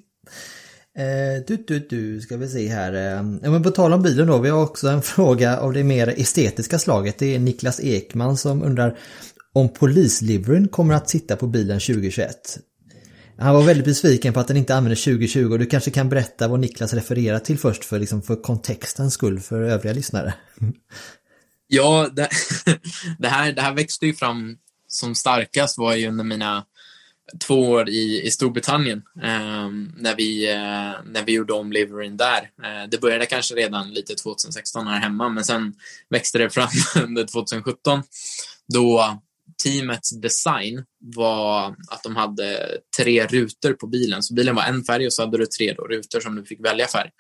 [0.97, 3.17] Eh, du, du, du, ska vi se här.
[3.17, 6.15] Eh, men på tal om bilen då, vi har också en fråga av det mer
[6.17, 7.19] estetiska slaget.
[7.19, 8.99] Det är Niklas Ekman som undrar
[9.53, 12.59] om polisliveryn kommer att sitta på bilen 2021.
[13.39, 16.49] Han var väldigt besviken på att den inte använder 2020 och du kanske kan berätta
[16.49, 20.35] vad Niklas refererar till först för, liksom, för kontextens skull för övriga lyssnare.
[21.69, 22.29] Ja, det,
[23.19, 24.57] det, här, det här växte ju fram
[24.89, 26.65] som starkast var ju under mina
[27.47, 32.51] två år i, i Storbritannien eh, när, vi, eh, när vi gjorde om Liverin där.
[32.63, 35.75] Eh, det började kanske redan lite 2016 här hemma, men sen
[36.11, 36.69] växte det fram
[37.05, 38.03] under 2017
[38.75, 39.19] då
[39.63, 40.85] teamets design
[41.15, 44.23] var att de hade tre rutor på bilen.
[44.23, 46.65] Så bilen var en färg och så hade du tre då, rutor som du fick
[46.65, 47.11] välja färg.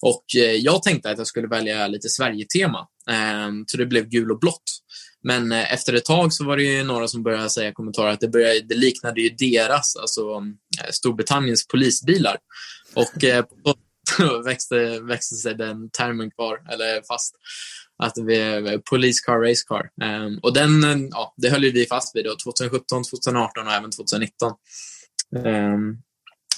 [0.00, 4.30] Och eh, jag tänkte att jag skulle välja lite Sverige-tema, ehm, så det blev gul
[4.30, 4.62] och blått.
[5.24, 8.20] Men eh, efter ett tag så var det ju några som började säga kommentarer att
[8.20, 12.36] det, började, det liknade ju deras, alltså mm, eh, Storbritanniens polisbilar.
[12.94, 13.44] Och eh,
[14.44, 17.34] växte, växte sig den termen kvar, eller fast.
[17.96, 19.90] Att vi är Police Car Race Car.
[20.26, 24.52] Um, och den, ja, det höll vi fast vid då, 2017, 2018 och även 2019.
[25.36, 25.96] Um, ehm,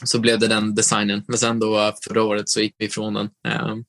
[0.04, 1.22] så blev det den designen.
[1.28, 3.26] Men sen då förra året så gick vi ifrån den.
[3.26, 3.85] Ehm,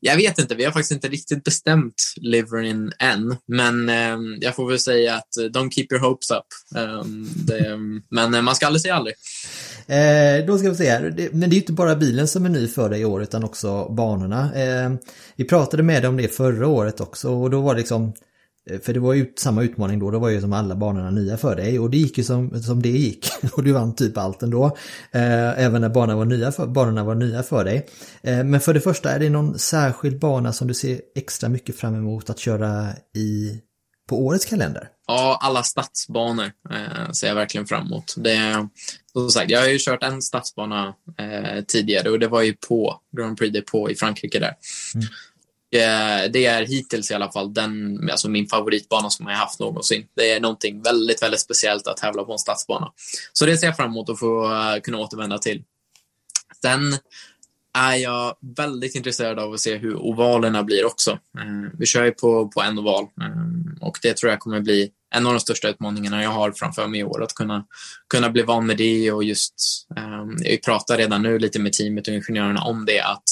[0.00, 3.36] jag vet inte, vi har faktiskt inte riktigt bestämt Liverin än.
[3.46, 6.46] Men ehm, jag får väl säga att eh, don't keep your hopes up.
[6.76, 9.14] Ehm, men eh, man ska aldrig säga aldrig.
[9.86, 12.68] Eh, då ska vi se här, men det är inte bara bilen som är ny
[12.68, 14.54] för dig i år utan också banorna.
[14.54, 14.92] Eh,
[15.36, 18.12] vi pratade med dig om det förra året också och då var det liksom
[18.82, 21.56] för det var ju samma utmaning då, då var ju som alla banorna nya för
[21.56, 24.66] dig och det gick ju som, som det gick och du vann typ allt ändå.
[25.12, 27.86] Eh, även när banorna var, nya för, banorna var nya för dig.
[28.22, 31.76] Eh, men för det första, är det någon särskild bana som du ser extra mycket
[31.76, 33.60] fram emot att köra i
[34.08, 34.88] på årets kalender?
[35.06, 38.14] Ja, alla stadsbanor eh, ser jag verkligen fram emot.
[38.16, 38.68] Det,
[39.12, 43.00] som sagt, jag har ju kört en stadsbana eh, tidigare och det var ju på
[43.16, 44.54] Grand Prix de på i Frankrike där.
[44.94, 45.06] Mm.
[45.72, 50.06] Eh, det är hittills i alla fall den, alltså min favoritbana som jag haft någonsin.
[50.16, 52.92] Det är någonting väldigt, väldigt speciellt att tävla på en stadsbana.
[53.32, 55.62] Så det ser jag fram emot att få eh, kunna återvända till.
[56.62, 56.96] Sen
[57.78, 61.10] är jag väldigt intresserad av att se hur ovalerna blir också.
[61.10, 64.90] Eh, vi kör ju på, på en oval eh, och det tror jag kommer bli
[65.14, 67.22] en av de största utmaningarna jag har framför mig i år.
[67.22, 67.64] Att kunna,
[68.08, 69.54] kunna bli van med det och just,
[69.96, 73.24] eh, jag pratar redan nu lite med teamet och ingenjörerna om det att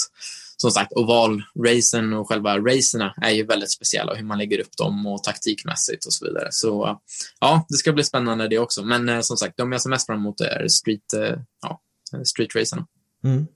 [0.61, 4.77] som sagt, ovalracen och själva racerna är ju väldigt speciella, och hur man lägger upp
[4.77, 6.49] dem och taktikmässigt och så vidare.
[6.51, 6.97] Så eh,
[7.41, 8.85] ja, det ska bli spännande det också.
[8.85, 11.81] Men eh, som sagt, de jag ser mest fram emot är street, eh, ja,
[12.25, 12.87] streetracerna.
[13.25, 13.47] Mm.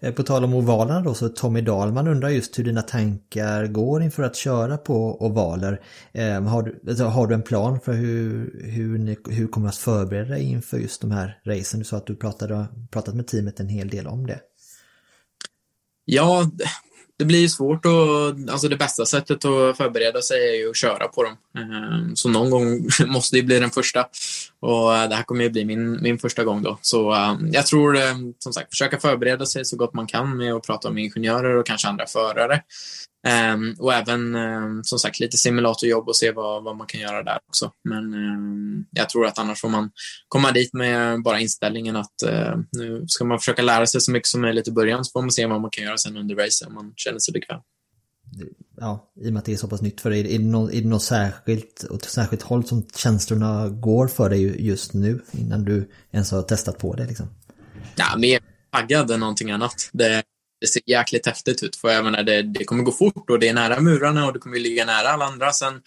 [0.00, 4.02] Eh, på tal om ovalerna då, så Tommy Dahlman undrar just hur dina tankar går
[4.02, 5.80] inför att köra på ovaler.
[6.12, 9.76] Eh, har, du, alltså, har du en plan för hur, hur ni hur kommer att
[9.76, 11.80] förbereda dig inför just de här racen?
[11.80, 14.40] Du sa att du pratade, pratat med teamet en hel del om det.
[16.12, 16.50] Ja,
[17.18, 21.08] det blir svårt och alltså det bästa sättet att förbereda sig är ju att köra
[21.08, 21.36] på dem.
[21.58, 24.06] Ehm, så någon gång måste det bli den första.
[24.60, 26.78] Och eh, det här kommer ju bli min, min första gång då.
[26.82, 30.54] Så ehm, jag tror ehm, som sagt försöka förbereda sig så gott man kan med
[30.54, 32.62] att prata med ingenjörer och kanske andra förare.
[33.28, 37.22] Um, och även um, som sagt lite simulatorjobb och se vad, vad man kan göra
[37.22, 37.72] där också.
[37.84, 39.90] Men um, jag tror att annars får man
[40.28, 44.28] komma dit med bara inställningen att uh, nu ska man försöka lära sig så mycket
[44.28, 46.68] som möjligt i början så får man se vad man kan göra sen under racet
[46.68, 47.60] om man känner sig bekväm.
[48.76, 50.34] Ja, i och med att det är så pass nytt för dig.
[50.34, 54.66] Är det något, är det något särskilt, åt särskilt håll som känslorna går för dig
[54.66, 57.26] just nu innan du ens har testat på det liksom?
[57.96, 58.40] Ja, mer
[58.72, 59.90] taggad än någonting annat.
[59.92, 60.22] Det,
[60.60, 61.76] det ser jäkligt häftigt ut.
[61.76, 64.38] För jag menar, det, det kommer gå fort och det är nära murarna och det
[64.38, 65.52] kommer ligga nära alla andra.
[65.52, 65.80] Sen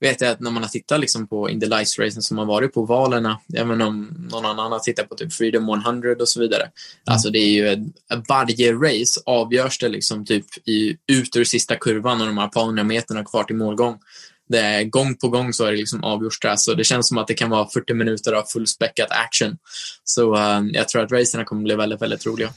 [0.00, 2.74] vet jag att när man har tittat liksom på Indy Lights racen som har varit
[2.74, 6.62] på valerna, även om någon annan har tittat på typ Freedom 100 och så vidare.
[6.62, 6.72] Mm.
[7.04, 7.90] Alltså det är ju,
[8.28, 12.52] varje race avgörs det liksom typ i, ut ur sista kurvan och de har ett
[12.52, 13.98] par hundra meterna kvar till målgång
[14.48, 17.18] det är, gång på gång så är det liksom avgjort stress och det känns som
[17.18, 19.56] att det kan vara 40 minuter av fullspäckat action.
[20.04, 22.50] Så uh, jag tror att racerna kommer bli väldigt, väldigt roliga.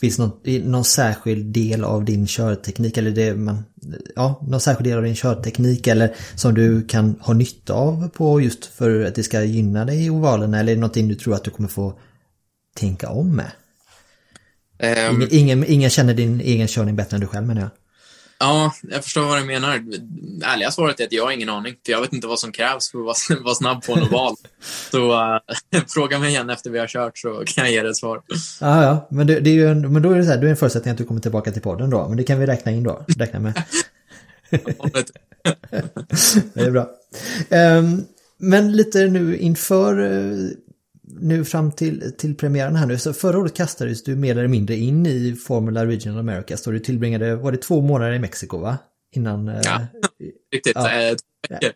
[0.00, 3.64] Finns någon, någon särskild del av din körteknik eller det man,
[4.14, 8.40] ja, någon särskild del av din körteknik eller som du kan ha nytta av på
[8.40, 11.34] just för att det ska gynna dig i ovalen eller är det någonting du tror
[11.34, 11.98] att du kommer få
[12.76, 13.50] tänka om med?
[14.78, 17.70] Um, ingen, ingen, ingen känner din egen körning bättre än du själv menar jag.
[18.38, 19.84] Ja, jag förstår vad du menar.
[20.42, 21.74] Ärliga svaret är att jag har ingen aning.
[21.86, 23.04] För jag vet inte vad som krävs för att
[23.44, 24.36] vara, snabb på en oval.
[24.90, 25.40] så uh,
[25.88, 28.22] fråga mig igen efter vi har kört så kan jag ge dig ett svar.
[28.60, 29.08] Ja, ja.
[29.10, 30.56] Men, det, det är ju en, men då är det så här, då är en
[30.56, 32.08] förutsättning att du kommer tillbaka till podden då.
[32.08, 33.04] Men det kan vi räkna in då.
[33.18, 33.62] Räkna med.
[36.54, 36.90] det är bra.
[37.50, 38.04] Um,
[38.38, 40.50] men lite nu inför uh,
[41.20, 44.76] nu fram till, till premiären här nu, så förra året kastades du mer eller mindre
[44.76, 48.78] in i Formula Regional America, så du tillbringade, var det två månader i Mexiko va?
[49.14, 49.48] Innan...
[49.48, 49.86] Eh, ja,
[50.52, 50.72] riktigt.
[50.74, 50.82] Ja.
[50.82, 51.72] Två veckor.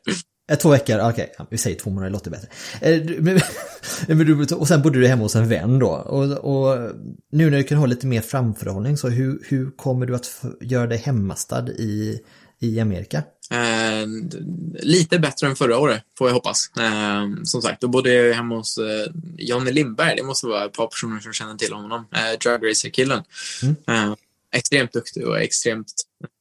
[0.50, 1.46] Äh, två veckor, okej, okay.
[1.50, 2.48] vi säger två månader, det låter bättre.
[4.56, 5.88] och sen bodde du hemma hos en vän då.
[5.88, 6.90] Och, och
[7.32, 10.86] nu när du kan ha lite mer framförhållning, så hur, hur kommer du att göra
[10.86, 12.20] dig hemmastad i,
[12.60, 13.22] i Amerika?
[13.50, 14.06] Eh,
[14.82, 16.70] lite bättre än förra året, får jag hoppas.
[16.78, 20.16] Eh, som sagt, då bodde jag hemma hos eh, Johnny Lindberg.
[20.16, 22.06] Det måste vara ett par personer som känner till honom.
[22.12, 23.22] Eh, Drag Racer-killen.
[23.62, 23.76] Mm.
[23.88, 24.14] Eh,
[24.52, 25.92] extremt duktig och extremt,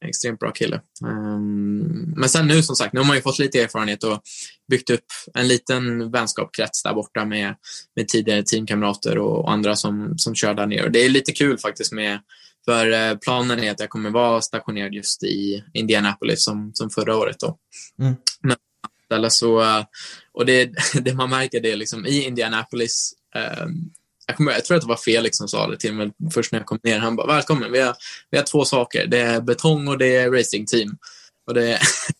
[0.04, 0.80] extremt bra kille.
[1.02, 4.22] Um, men sen nu som sagt, nu har man ju fått lite erfarenhet och
[4.70, 5.04] byggt upp
[5.34, 7.54] en liten vänskapskrets där borta med,
[7.96, 10.88] med tidigare teamkamrater och, och andra som, som kör där nere.
[10.88, 12.18] Det är lite kul faktiskt med
[12.64, 17.16] för eh, planen är att jag kommer vara stationerad just i Indianapolis som, som förra
[17.16, 17.36] året.
[17.40, 17.58] Då.
[18.00, 18.14] Mm.
[18.40, 19.84] Men, så, eh,
[20.32, 20.70] och det,
[21.00, 23.12] det man märker det är liksom i Indianapolis
[23.64, 23.92] um,
[24.26, 26.58] jag, kommer, jag tror att det var Felix som sa det till mig först när
[26.58, 26.98] jag kom ner.
[26.98, 27.96] Han bara, välkommen, vi har,
[28.30, 29.06] vi har två saker.
[29.06, 30.98] Det är betong och det är racingteam.
[31.46, 31.78] Och det,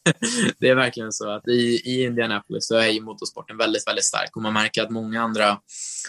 [0.59, 4.43] det är verkligen så att i, i Indianapolis så är motorsporten väldigt, väldigt stark och
[4.43, 5.59] man märker att många andra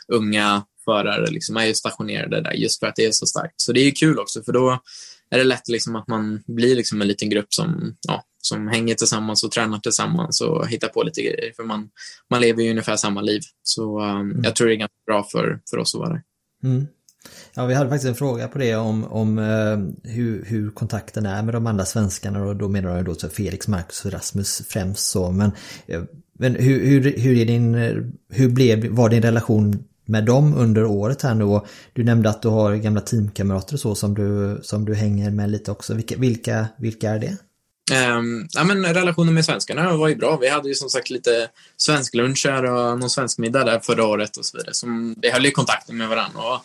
[0.08, 3.54] unga förare liksom är stationerade där just för att det är så starkt.
[3.58, 4.80] Så det är kul också för då
[5.32, 8.96] är det lätt liksom att man blir liksom en liten grupp som, ja, som hänger
[8.96, 11.54] tillsammans och tränar tillsammans och hittar på lite grejer.
[11.56, 11.90] För man,
[12.30, 13.42] man lever ju ungefär samma liv.
[13.64, 14.44] Så um, mm.
[14.44, 16.22] jag tror det är ganska bra för, för oss att vara där.
[16.64, 16.88] Mm.
[17.54, 21.44] Ja, vi hade faktiskt en fråga på det om, om uh, hur, hur kontakten är
[21.44, 25.10] med de andra svenskarna och då menar jag då så Felix, Marcus och Rasmus främst
[25.10, 25.32] så.
[25.32, 25.52] Men,
[25.90, 27.76] uh, men hur, hur, hur, är din,
[28.30, 32.42] hur blev, var din relation med dem under året här nu och du nämnde att
[32.42, 35.94] du har gamla teamkamrater och så som du, som du hänger med lite också.
[35.94, 37.38] Vilka, vilka, vilka är det?
[38.18, 40.38] Um, ja, men relationen med svenskarna var ju bra.
[40.38, 44.46] Vi hade ju som sagt lite svenskluncher och någon svensk middag där förra året och
[44.46, 44.74] så vidare.
[44.74, 46.62] Som, vi höll ju kontakten med varandra och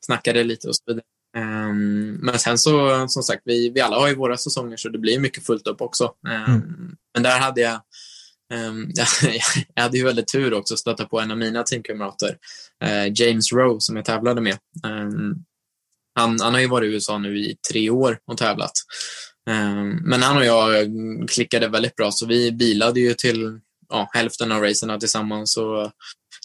[0.00, 1.04] snackade lite och så vidare.
[1.36, 4.98] Um, men sen så, som sagt, vi, vi alla har ju våra säsonger så det
[4.98, 6.04] blir mycket fullt upp också.
[6.26, 6.96] Um, mm.
[7.14, 7.80] Men där hade jag
[8.54, 8.90] Ehm,
[9.74, 12.36] jag hade ju väldigt tur också att stöta på en av mina teamkamrater,
[12.84, 14.58] eh, James Rowe, som jag tävlade med.
[14.86, 15.34] Ehm,
[16.14, 18.72] han, han har ju varit i USA nu i tre år och tävlat.
[19.50, 20.88] Ehm, men han och jag
[21.28, 25.52] klickade väldigt bra, så vi bilade ju till ja, hälften av racerna tillsammans.
[25.52, 25.92] Så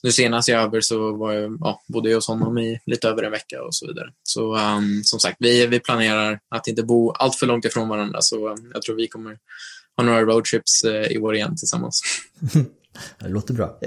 [0.04, 3.24] nu senast jag över så var jag, ja, bodde jag hos honom i lite över
[3.24, 4.10] en vecka och så vidare.
[4.24, 8.22] Så um, som sagt, vi, vi planerar att inte bo allt för långt ifrån varandra,
[8.22, 9.38] så jag tror vi kommer
[9.98, 12.02] ha några roadtrips uh, i år igen tillsammans.
[13.20, 13.80] Det låter bra.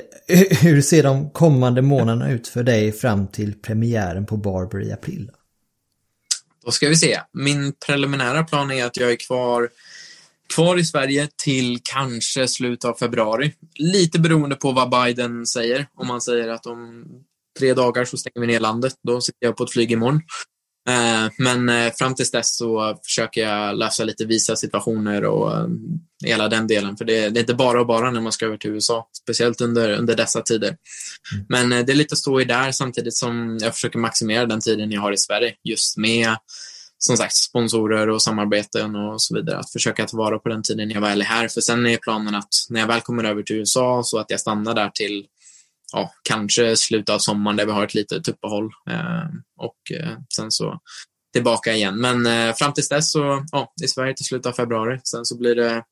[0.50, 5.30] Hur ser de kommande månaderna ut för dig fram till premiären på Barber i april?
[6.64, 7.20] Då ska vi se.
[7.32, 9.68] Min preliminära plan är att jag är kvar
[10.54, 13.54] kvar i Sverige till kanske slutet av februari.
[13.74, 15.86] Lite beroende på vad Biden säger.
[15.94, 17.04] Om han säger att om
[17.58, 20.22] tre dagar så stänger vi ner landet, då sitter jag på ett flyg imorgon.
[20.88, 25.66] Eh, men eh, fram tills dess så försöker jag lösa lite visa situationer och eh,
[26.24, 26.96] hela den delen.
[26.96, 29.98] För det är, inte bara och bara när man ska över till USA, speciellt under,
[29.98, 30.76] under dessa tider.
[31.32, 31.46] Mm.
[31.48, 35.00] Men det är lite stå i där samtidigt som jag försöker maximera den tiden jag
[35.00, 36.36] har i Sverige just med
[36.98, 39.58] som sagt sponsorer och samarbeten och så vidare.
[39.58, 41.48] Att försöka ta vara på den tiden jag väl är här.
[41.48, 44.40] För sen är planen att när jag väl kommer över till USA så att jag
[44.40, 45.24] stannar där till
[45.92, 48.70] ja, kanske slutet av sommaren där vi har ett litet uppehåll.
[48.90, 50.80] Eh, och eh, sen så
[51.32, 52.00] tillbaka igen.
[52.00, 55.00] Men eh, fram tills dess så, ja, i Sverige till slutet av februari.
[55.04, 55.82] Sen så blir det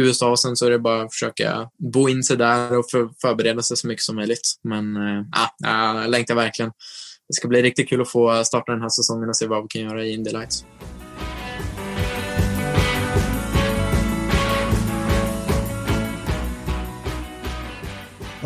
[0.00, 3.08] USA och sen så är det bara att försöka bo in sig där och för,
[3.20, 4.54] förbereda sig så mycket som möjligt.
[4.64, 5.22] Men äh,
[5.58, 6.72] jag längtar verkligen
[7.28, 9.68] det ska bli riktigt kul att få starta den här säsongen och se vad vi
[9.68, 10.64] kan göra i Indy Lights.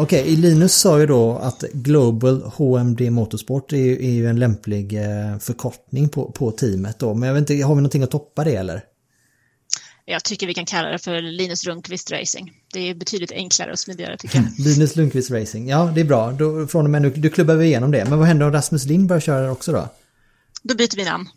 [0.01, 4.93] Okej, okay, Linus sa ju då att Global HMD Motorsport är, är ju en lämplig
[4.93, 7.15] eh, förkortning på, på teamet då.
[7.15, 8.85] Men jag vet inte, har vi någonting att toppa det eller?
[10.05, 12.53] Jag tycker vi kan kalla det för Linus Lundqvist Racing.
[12.73, 14.47] Det är betydligt enklare och smidigare tycker jag.
[14.67, 16.33] Linus Lundqvist Racing, ja det är bra.
[16.33, 18.05] Då, från och med nu, du klubbar vi igenom det.
[18.05, 19.89] Men vad händer om Rasmus Lind börjar köra också då?
[20.63, 21.29] Då byter vi namn.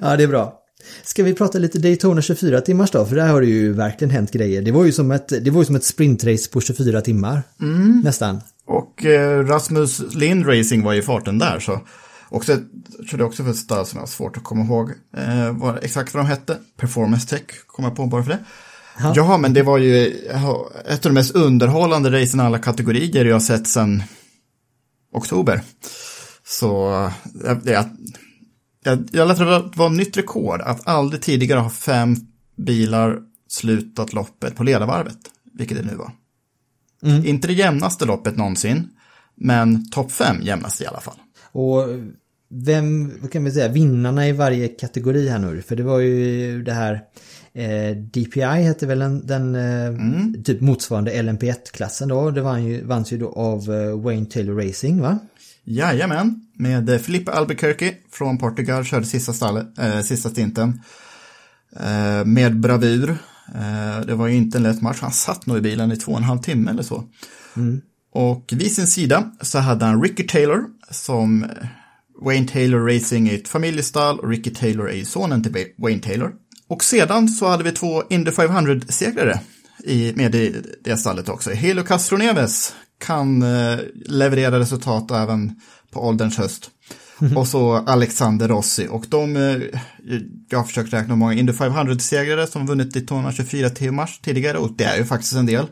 [0.00, 0.57] ja, det är bra.
[1.08, 3.06] Ska vi prata lite Daytona 24 timmars då?
[3.06, 4.62] För där har det ju verkligen hänt grejer.
[4.62, 7.42] Det var ju som ett, det var ju som ett sprintrace på 24 timmar.
[7.60, 8.00] Mm.
[8.04, 8.40] Nästan.
[8.66, 11.80] Och eh, Rasmus Lind Racing var i farten där så
[12.28, 12.58] och jag
[13.10, 16.14] körde också för ett stall som jag har svårt att komma ihåg eh, vad, exakt
[16.14, 16.56] vad de hette.
[16.76, 18.38] Performance Tech kom jag på bara för det.
[18.98, 19.12] Ja.
[19.16, 20.06] ja, men det var ju
[20.86, 24.02] ett av de mest underhållande racen i alla kategorier jag har sett sedan
[25.12, 25.60] oktober.
[26.46, 27.10] Så
[27.62, 27.88] det,
[28.84, 32.16] jag, jag, lät det vara nytt rekord att aldrig tidigare ha fem
[32.56, 35.18] bilar slutat loppet på ledarvarvet,
[35.52, 36.10] vilket det nu var.
[37.02, 37.26] Mm.
[37.26, 38.88] Inte det jämnaste loppet någonsin,
[39.34, 41.16] men topp fem jämnaste i alla fall.
[41.52, 41.84] Och
[42.50, 45.62] vem, vad kan vi säga, vinnarna i varje kategori här nu?
[45.62, 47.02] För det var ju det här
[47.52, 50.44] eh, DPI hette väl den, den eh, mm.
[50.44, 52.30] typ motsvarande LMP1-klassen då.
[52.30, 55.18] Det vann ju, vanns ju då av eh, Wayne Taylor Racing va?
[55.70, 60.80] Jajamän, med eh, Filippa Albuquerque från Portugal körde sista, stallet, eh, sista stinten.
[61.76, 63.18] Eh, med bravur.
[63.54, 66.12] Eh, det var ju inte en lätt match, han satt nog i bilen i två
[66.12, 67.04] och en halv timme eller så.
[67.56, 67.80] Mm.
[68.12, 71.48] Och vid sin sida så hade han Ricky Taylor som eh,
[72.22, 76.32] Wayne Taylor Racing är ett familjestall och Ricky Taylor är sonen till Wayne Taylor.
[76.68, 79.38] Och sedan så hade vi två Indy 500-segrare
[80.16, 81.50] med i det stallet också.
[81.50, 86.70] Helio Castroneves kan eh, leverera resultat även på ålderns höst.
[87.20, 87.36] Mm -hmm.
[87.36, 89.80] Och så Alexander Rossi och de, eh,
[90.48, 94.72] jag har försökt räkna hur många Indy 500-segrare som vunnit Daytona 24 timmars tidigare och
[94.76, 95.66] det är ju faktiskt en del.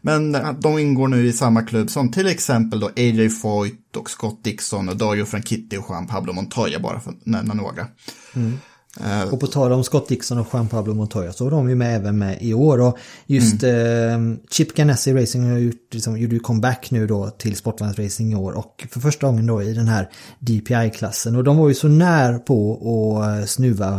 [0.00, 4.44] Men de ingår nu i samma klubb som till exempel då AJ Foyt och Scott
[4.44, 7.86] Dixon och Dario Franchitti och Juan Pablo Montoya bara för att nämna några.
[8.34, 8.58] Mm.
[9.00, 11.74] Uh, och på tal om Scott Dixon och Juan Pablo Montoya så var de ju
[11.74, 12.80] med även med i år.
[12.80, 14.32] Och just mm.
[14.32, 18.36] uh, Chip Ganassi Racing har gjort, liksom, gjorde ju comeback nu då till Sportvagnsracing i
[18.36, 21.36] år och för första gången då i den här DPI-klassen.
[21.36, 23.94] Och de var ju så när på att snuva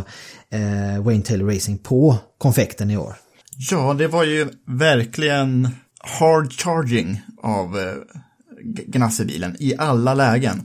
[0.54, 3.14] uh, Wayne Taylor Racing på konfekten i år.
[3.70, 7.94] Ja, det var ju verkligen hard charging av eh,
[8.86, 10.62] Gnassebilen i alla lägen.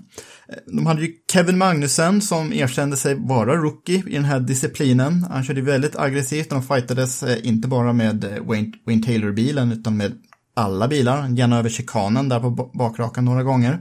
[0.66, 5.24] De hade ju Kevin Magnussen som erkände sig vara rookie i den här disciplinen.
[5.30, 9.72] Han körde väldigt aggressivt och de fightades eh, inte bara med eh, Wayne, Wayne Taylor-bilen
[9.72, 10.18] utan med
[10.54, 11.30] alla bilar.
[11.30, 13.80] Gärna över chikanen där på bakrakan några gånger.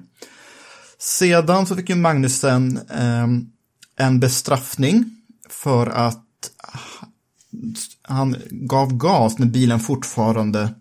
[0.98, 3.26] Sedan så fick ju Magnussen eh,
[3.96, 5.04] en bestraffning
[5.50, 6.24] för att
[8.02, 10.74] han gav gas när bilen fortfarande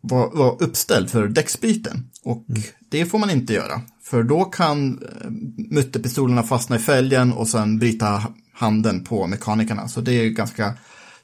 [0.00, 2.10] var, var uppställd för däcksbyten.
[2.24, 2.62] Och mm.
[2.88, 3.80] det får man inte göra.
[4.02, 5.30] För då kan eh,
[5.70, 8.22] mutterpistolerna fastna i fälgen och sen bryta
[8.52, 9.88] handen på mekanikerna.
[9.88, 10.74] Så det är ganska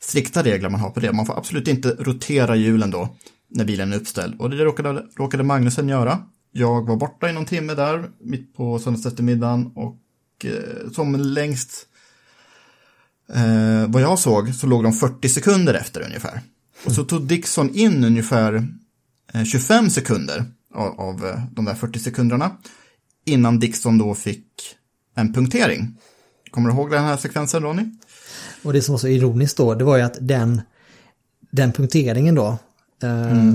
[0.01, 1.13] strikta regler man har på det.
[1.13, 3.17] Man får absolut inte rotera hjulen då
[3.49, 4.41] när bilen är uppställd.
[4.41, 6.19] Och det råkade, råkade Magnusen göra.
[6.53, 9.99] jag var borta i någon timme där, mitt på söndags eftermiddagen och
[10.45, 11.87] eh, som längst
[13.35, 16.41] eh, vad jag såg så låg de 40 sekunder efter ungefär.
[16.85, 18.67] Och så tog Dixon in ungefär
[19.33, 20.45] eh, 25 sekunder
[20.75, 22.51] av, av eh, de där 40 sekunderna
[23.25, 24.47] innan Dixon då fick
[25.15, 25.99] en punktering.
[26.51, 27.83] Kommer du ihåg den här sekvensen Ronny?
[28.63, 30.61] Och det som var så ironiskt då, det var ju att den,
[31.51, 32.59] den punkteringen då,
[33.03, 33.53] eh,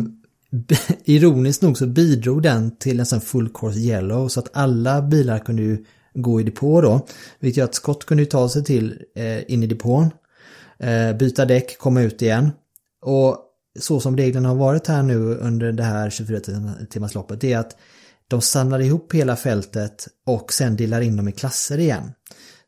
[0.52, 5.02] b- ironiskt nog så bidrog den till en sån full course yellow så att alla
[5.02, 7.08] bilar kunde ju gå i depå då.
[7.40, 10.10] Vilket gör att Scott kunde ju ta sig till eh, in i depån,
[10.80, 12.52] eh, byta däck, komma ut igen.
[13.02, 13.38] Och
[13.80, 16.40] så som reglerna har varit här nu under det här 24
[16.90, 17.78] timmars loppet det är att
[18.28, 22.12] de samlar ihop hela fältet och sen delar in dem i klasser igen.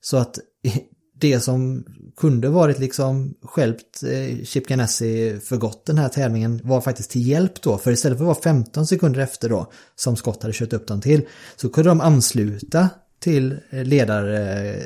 [0.02, 0.40] Så att
[1.20, 1.86] det som
[2.18, 7.28] kunde varit liksom skälpt eh, Chip Ganassi för gott den här tävlingen var faktiskt till
[7.28, 7.78] hjälp då.
[7.78, 11.02] För istället för att vara 15 sekunder efter då som Scott hade kört upp dem
[11.02, 11.22] till
[11.56, 12.90] så kunde de ansluta
[13.20, 14.82] till eh, ledar eh,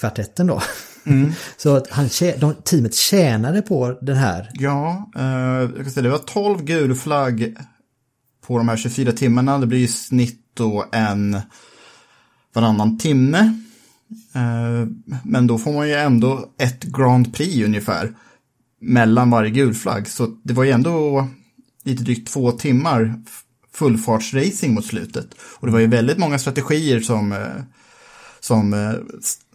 [0.00, 0.62] ledarkvartetten då.
[1.56, 4.50] så att han, de, teamet tjänade på den här.
[4.52, 7.56] Ja, eh, jag kan säga det var 12 gul flagg
[8.46, 9.58] på de här 24 timmarna.
[9.58, 11.40] Det blir i snitt då en
[12.52, 13.38] varannan timme.
[14.34, 14.86] Eh,
[15.24, 18.14] men då får man ju ändå ett Grand Prix ungefär
[18.80, 20.08] mellan varje gul flagg.
[20.08, 21.28] Så det var ju ändå
[21.84, 23.22] lite drygt två timmar
[23.74, 25.34] fullfartsracing mot slutet.
[25.58, 27.62] Och det var ju väldigt många strategier som, eh,
[28.40, 28.92] som eh,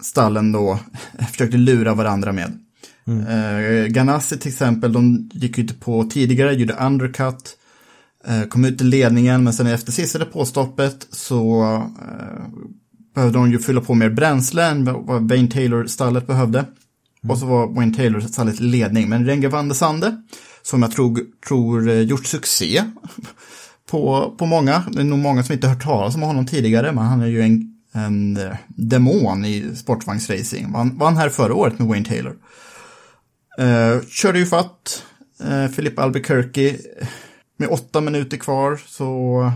[0.02, 0.80] stallen då
[1.32, 2.60] försökte lura varandra med.
[3.08, 7.58] Eh, Ganassi till exempel, de gick ut på tidigare, gjorde undercut,
[8.28, 11.64] eh, kom ut i ledningen, men sen efter sista depåstoppet så
[12.02, 12.48] eh,
[13.16, 16.66] behövde de ju fylla på mer bränsle än vad- Wayne Taylor-stallet behövde.
[17.30, 20.22] Och så var Wayne Taylor-stallet ledning, men Renge van de Sande,
[20.62, 22.84] som jag tror, tror gjort succé
[23.92, 27.06] på, på många, det är nog många som inte hört talas om honom tidigare, men
[27.06, 30.72] han är ju en, en eh, demon i sportvagnsracing.
[30.72, 32.38] Vann, vann här förra året med Wayne Taylor.
[33.58, 35.04] Eh, körde ju fatt
[35.44, 36.78] eh, Philip Albuquerque
[37.58, 39.52] med åtta minuter kvar så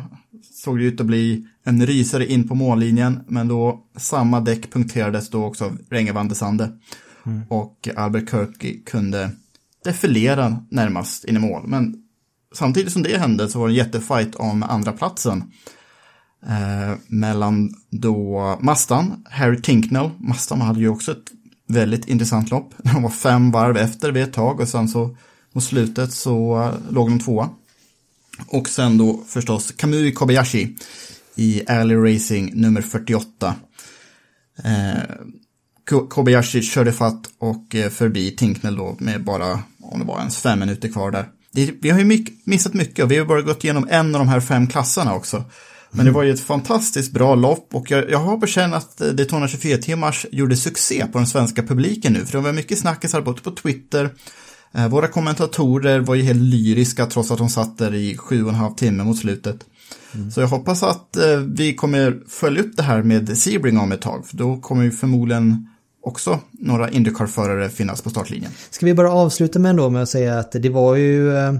[0.53, 5.29] såg det ut att bli en rysare in på mållinjen, men då samma däck punkterades
[5.29, 6.71] då också av Renge van de Sande.
[7.49, 9.31] Och Albuquerque kunde
[9.83, 12.03] defilera närmast in i mål, men
[12.53, 15.51] samtidigt som det hände så var det en jättefight om andra platsen
[16.47, 21.31] eh, mellan då Mastan, Harry Tinknell, Mastan hade ju också ett
[21.67, 22.73] väldigt intressant lopp.
[22.77, 25.15] De var fem varv efter vid ett tag och sen så
[25.53, 27.49] mot slutet så eh, låg de tvåa.
[28.47, 30.77] Och sen då förstås Kamui Kobayashi
[31.35, 33.55] i Alley Racing nummer 48.
[34.63, 35.15] Eh,
[36.09, 40.59] Kobayashi körde fatt och eh, förbi Tinknell då med bara, om det var ens fem
[40.59, 41.29] minuter kvar där.
[41.81, 44.27] Vi har ju mycket, missat mycket och vi har bara gått igenom en av de
[44.27, 45.43] här fem klasserna också.
[45.91, 48.97] Men det var ju ett fantastiskt bra lopp och jag, jag har på känn att
[48.97, 52.25] Daytona 24 timmars gjorde succé på den svenska publiken nu.
[52.25, 54.09] För det var mycket snackisar både på Twitter,
[54.73, 58.49] eh, våra kommentatorer var ju helt lyriska trots att de satt där i sju och
[58.49, 59.65] en halv timme mot slutet.
[60.33, 64.01] Så jag hoppas att eh, vi kommer följa upp det här med Sebring om ett
[64.01, 65.67] tag, för då kommer ju förmodligen
[66.03, 68.51] också några Indycar-förare finnas på startlinjen.
[68.69, 71.53] Ska vi bara avsluta med ändå med att säga att det var ju eh,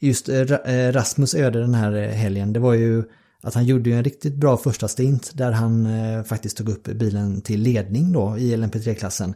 [0.00, 2.52] just Ra- Rasmus öde den här helgen.
[2.52, 3.04] Det var ju
[3.42, 6.84] att han gjorde ju en riktigt bra första stint där han eh, faktiskt tog upp
[6.84, 9.34] bilen till ledning då i LMP3-klassen.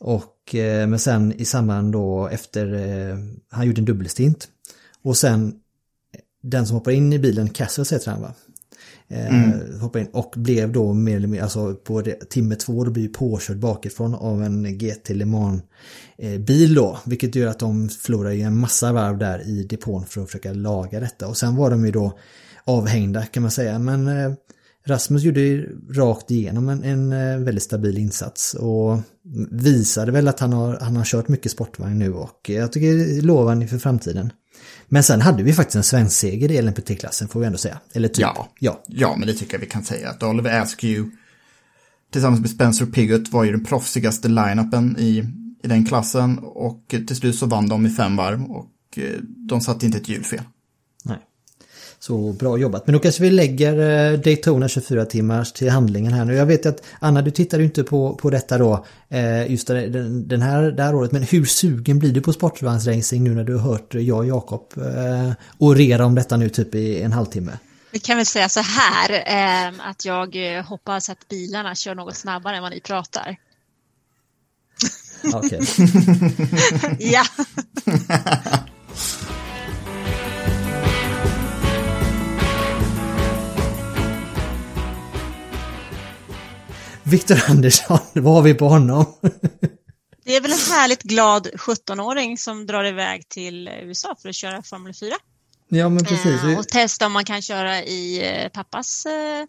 [0.00, 3.18] Och eh, men sen i samband då efter, eh,
[3.50, 4.48] han gjorde en dubbelstint.
[5.02, 5.54] Och sen
[6.42, 8.34] den som hoppar in i bilen, Cassius heter han va?
[9.08, 12.90] Eh, hoppade in och blev då mer eller mindre, alltså på det, timme två då
[12.90, 15.62] blir påkörd bakifrån av en GT Le Mans
[16.18, 16.98] eh, bil då.
[17.04, 20.52] Vilket gör att de förlorar ju en massa varv där i depån för att försöka
[20.52, 21.28] laga detta.
[21.28, 22.18] Och sen var de ju då
[22.66, 23.78] avhängda kan man säga.
[23.78, 24.32] Men eh,
[24.86, 28.98] Rasmus gjorde rakt igenom en, en eh, väldigt stabil insats och
[29.50, 33.18] visade väl att han har, han har kört mycket sportvagn nu och jag tycker det
[33.18, 34.32] är lovande inför framtiden.
[34.88, 37.80] Men sen hade vi faktiskt en svensk seger i LMPT-klassen får vi ändå säga.
[37.92, 38.18] Eller typ.
[38.18, 38.48] Ja.
[38.58, 38.82] ja.
[38.86, 40.10] Ja, men det tycker jag vi kan säga.
[40.10, 41.10] Att Oliver Askew
[42.12, 45.24] tillsammans med Spencer Pigott var ju den proffsigaste line-upen i,
[45.62, 46.38] i den klassen.
[46.38, 50.08] Och till slut så vann de i fem varv och eh, de satte inte ett
[50.08, 50.40] hjulfel.
[50.40, 50.48] Nej.
[51.98, 52.86] Så bra jobbat.
[52.86, 56.34] Men då kanske vi lägger eh, Daytona 24 timmars till handlingen här nu.
[56.34, 60.28] Jag vet att Anna, du tittar ju inte på, på detta då eh, just den,
[60.28, 61.12] den här, det här året.
[61.12, 64.72] Men hur sugen blir du på sportvagnsracing nu när du har hört jag och Jakob
[64.76, 67.52] eh, orera om detta nu typ i en halvtimme?
[67.90, 72.56] Vi kan väl säga så här eh, att jag hoppas att bilarna kör något snabbare
[72.56, 73.36] än vad ni pratar.
[75.34, 75.60] Okej.
[76.98, 77.24] Ja,
[87.06, 89.04] Viktor Andersson, vad har vi på honom?
[90.24, 94.62] Det är väl en härligt glad 17-åring som drar iväg till USA för att köra
[94.62, 95.14] Formel 4.
[95.68, 96.44] ja, men precis.
[96.44, 99.46] Eh, och testa om man kan köra i eh, pappas eh,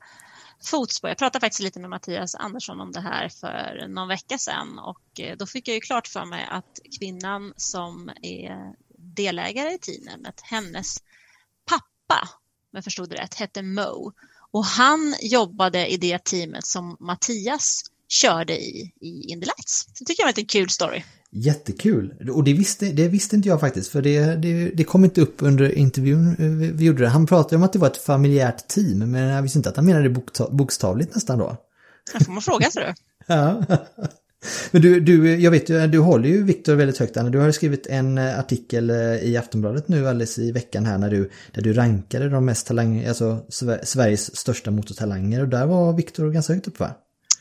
[0.64, 1.10] fotspår.
[1.10, 5.20] Jag pratade faktiskt lite med Mattias Andersson om det här för någon vecka sedan och
[5.20, 10.42] eh, då fick jag ju klart för mig att kvinnan som är delägare i teamet,
[10.44, 10.98] hennes
[11.70, 12.30] pappa,
[12.72, 14.14] om jag förstod det rätt, hette Mo
[14.54, 19.86] och han jobbade i det teamet som Mattias körde i, i Indy Lights.
[19.94, 21.04] Så det tycker jag var en kul story.
[21.32, 22.32] Jättekul.
[22.32, 25.36] Och det visste, det visste inte jag faktiskt, för det, det, det kom inte upp
[25.40, 27.10] under intervjun vi, vi gjorde det.
[27.10, 29.86] Han pratade om att det var ett familjärt team, men jag visste inte att han
[29.86, 31.58] menade bokta, bokstavligt nästan då.
[32.14, 32.94] Här får man fråga sig du.
[33.34, 33.64] Ja.
[34.72, 37.30] Men du, du, jag vet ju, du håller ju Viktor väldigt högt Anna.
[37.30, 41.10] Du har skrivit en eh, artikel eh, i Aftonbladet nu alldeles i veckan här när
[41.10, 43.46] du, där du rankade de mest talang, alltså
[43.84, 46.92] Sveriges största motortalanger och där var Viktor ganska högt upp va?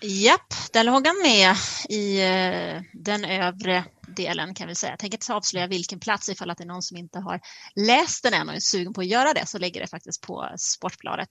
[0.03, 1.57] Japp, där låg han med
[1.89, 3.85] i eh, den övre
[4.17, 4.93] delen kan vi säga.
[4.93, 7.41] Jag tänker inte avslöja vilken plats ifall att det är någon som inte har
[7.77, 10.49] läst den än och är sugen på att göra det så ligger det faktiskt på
[10.57, 11.29] Sportbladet.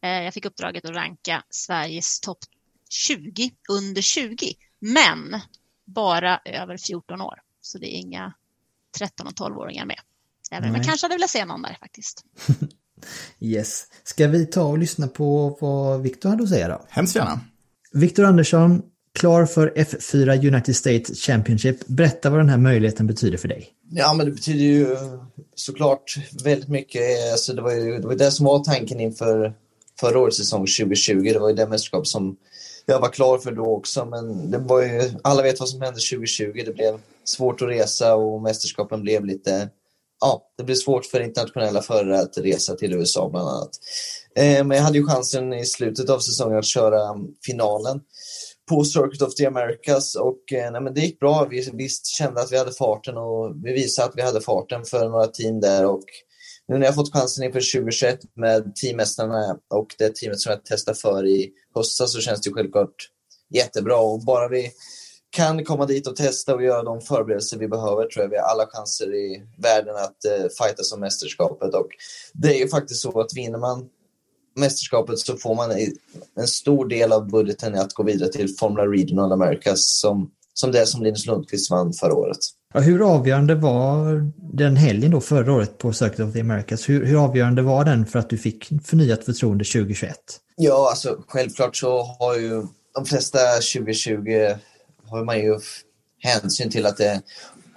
[0.00, 2.38] Jag fick uppdraget att ranka Sveriges topp
[2.94, 4.54] 20 under 20,
[4.92, 5.40] men
[5.84, 7.34] bara över 14 år.
[7.60, 8.34] Så det är inga
[8.98, 9.98] 13 och 12-åringar med.
[10.50, 12.24] Även om jag kanske hade velat se någon där faktiskt.
[13.40, 13.86] Yes.
[14.04, 16.84] Ska vi ta och lyssna på vad Viktor hade att säga då?
[16.88, 17.40] Hemskt gärna.
[17.92, 18.82] Viktor Andersson,
[19.12, 21.86] klar för F4 United States Championship.
[21.86, 23.68] Berätta vad den här möjligheten betyder för dig.
[23.90, 24.96] Ja, men det betyder ju
[25.54, 27.32] såklart väldigt mycket.
[27.32, 29.54] Alltså, det, var ju, det var det som var tanken inför
[30.00, 31.30] förra årets säsong 2020.
[31.32, 32.36] Det var ju det mästerskap som
[32.86, 34.04] jag var klar för då också.
[34.04, 36.62] Men det var ju, alla vet vad som hände 2020.
[36.66, 39.68] Det blev svårt att resa och mästerskapen blev lite...
[40.20, 43.70] Ja, det blev svårt för internationella förare att resa till USA bland annat.
[44.36, 47.16] Eh, men jag hade ju chansen i slutet av säsongen att köra
[47.46, 48.00] finalen
[48.68, 51.46] på Circuit of the Americas och eh, nej, men det gick bra.
[51.50, 55.08] Vi visst kände att vi hade farten och vi visade att vi hade farten för
[55.08, 56.04] några team där och
[56.68, 60.98] nu när jag fått chansen inför 2021 med teammästarna och det teamet som jag testade
[60.98, 63.10] för i höstas så känns det självklart
[63.50, 63.96] jättebra.
[63.96, 64.70] Och bara vi
[65.30, 68.44] kan komma dit och testa och göra de förberedelser vi behöver tror jag vi har
[68.44, 71.74] alla chanser i världen att eh, fightas om mästerskapet.
[71.74, 71.88] Och
[72.32, 73.88] det är ju faktiskt så att vinner man
[74.56, 75.70] mästerskapet så får man
[76.36, 80.86] en stor del av budgeten att gå vidare till Formula Regional Americas som, som det
[80.86, 82.38] som Linus Lundqvist vann förra året.
[82.74, 86.88] Ja, hur avgörande var den helgen då förra året på Circuit of the Americas?
[86.88, 90.16] Hur, hur avgörande var den för att du fick förnyat förtroende 2021?
[90.56, 92.62] Ja, alltså självklart så har ju
[92.94, 94.54] de flesta 2020
[95.06, 95.58] har man ju
[96.18, 97.22] hänsyn till att det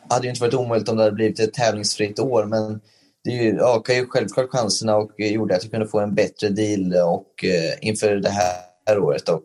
[0.09, 2.79] hade ju inte varit omöjligt om det hade blivit ett tävlingsfritt år men
[3.23, 7.43] det ökar ju självklart chanserna och gjorde att jag kunde få en bättre deal och,
[7.43, 9.29] eh, inför det här året.
[9.29, 9.43] Och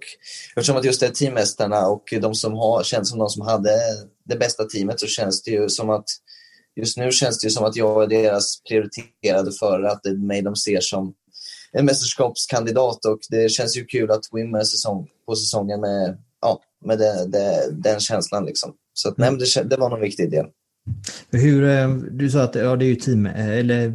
[0.56, 3.70] eftersom att just det är teammästarna och de som har, känns som de som hade
[4.24, 6.04] det bästa teamet så känns det ju som att
[6.76, 10.14] just nu känns det ju som att jag är deras prioriterade förare, att det är
[10.14, 11.14] mig de ser som
[11.72, 16.18] en mästerskapskandidat och det känns ju kul att gå in med säsong, på säsongen med,
[16.40, 18.44] ja, med det, det, den känslan.
[18.44, 18.74] Liksom.
[18.94, 20.46] Så att, nej, men det, det var nog en viktig del.
[21.30, 23.94] Hur, eh, du sa att ja, det är ju team, eh, eller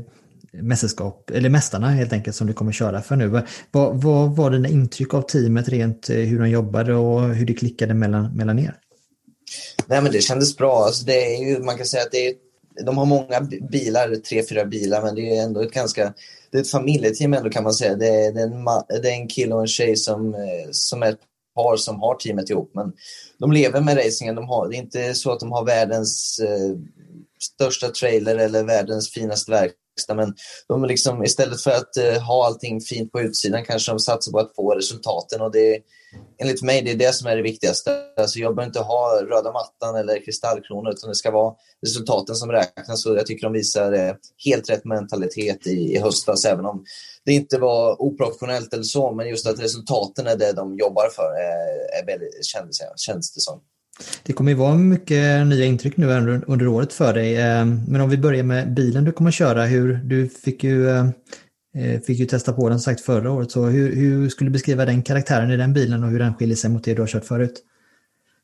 [0.62, 3.28] mästerskap, eller mästarna helt enkelt som du kommer köra för nu.
[3.72, 7.54] Vad, vad, var dina intryck av teamet rent eh, hur de jobbade och hur det
[7.54, 8.76] klickade mellan, mellan er?
[9.86, 10.84] Nej, men det kändes bra.
[10.86, 12.34] Alltså, det är ju, man kan säga att det är,
[12.86, 13.42] de har många
[13.72, 16.14] bilar, tre, fyra bilar, men det är ändå ett ganska
[16.52, 17.96] det är ett familjeteam ändå kan man säga.
[17.96, 18.66] Det är, det är, en,
[19.02, 21.20] det är en kille och en tjej som, eh, som är ett
[21.56, 22.72] par som har teamet ihop.
[22.74, 22.94] Men
[23.40, 24.36] de lever med racingen.
[24.36, 26.78] De har, det är inte så att de har världens eh,
[27.40, 29.80] största trailer eller världens finaste verkstad.
[30.16, 30.36] Men
[30.68, 34.40] de liksom, istället för att eh, ha allting fint på utsidan kanske de satsar på
[34.40, 35.42] att få resultaten.
[35.42, 35.82] Och det är,
[36.42, 37.98] enligt mig det är det som är det viktigaste.
[38.18, 42.52] Alltså jag behöver inte ha röda mattan eller kristallkronor utan det ska vara resultaten som
[42.52, 43.06] räknas.
[43.06, 44.14] Och jag tycker de visar eh,
[44.46, 46.86] helt rätt mentalitet i, i höstas även om
[47.26, 49.12] det inte var oprofessionellt eller så.
[49.12, 53.42] Men just att resultaten är det de jobbar för eh, är väldigt, känns, känns det
[53.42, 53.62] som.
[54.24, 57.38] Det kommer ju vara mycket nya intryck nu under, under året för dig.
[57.42, 59.66] Ehm, men om vi börjar med bilen du kommer köra.
[59.66, 61.06] Hur, du fick ju, eh,
[61.78, 63.52] eh, fick ju testa på den sagt förra året.
[63.52, 66.56] Så hur, hur skulle du beskriva den karaktären i den bilen och hur den skiljer
[66.56, 67.64] sig mot det du har kört förut?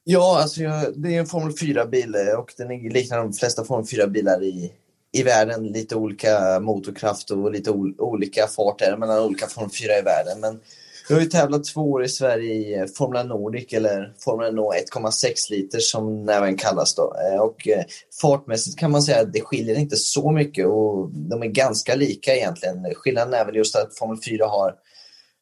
[0.04, 3.86] Ja, alltså jag, det är en Formel 4-bil eh, och den liknar de flesta Formel
[3.86, 4.72] 4-bilar i,
[5.12, 5.68] i världen.
[5.68, 10.02] Lite olika motorkraft och lite ol, olika fart är det mellan olika Formel 4 i
[10.02, 10.40] världen.
[10.40, 10.60] Men
[11.08, 14.72] vi har ju tävlat två år i Sverige i eh, Formula Nordic eller Formula No
[14.94, 17.16] 1,6 liter som den även kallas då.
[17.26, 17.84] Eh, och eh,
[18.22, 22.36] fartmässigt kan man säga att det skiljer inte så mycket och de är ganska lika
[22.36, 22.94] egentligen.
[22.96, 24.74] Skillnaden är väl just att Formel 4 har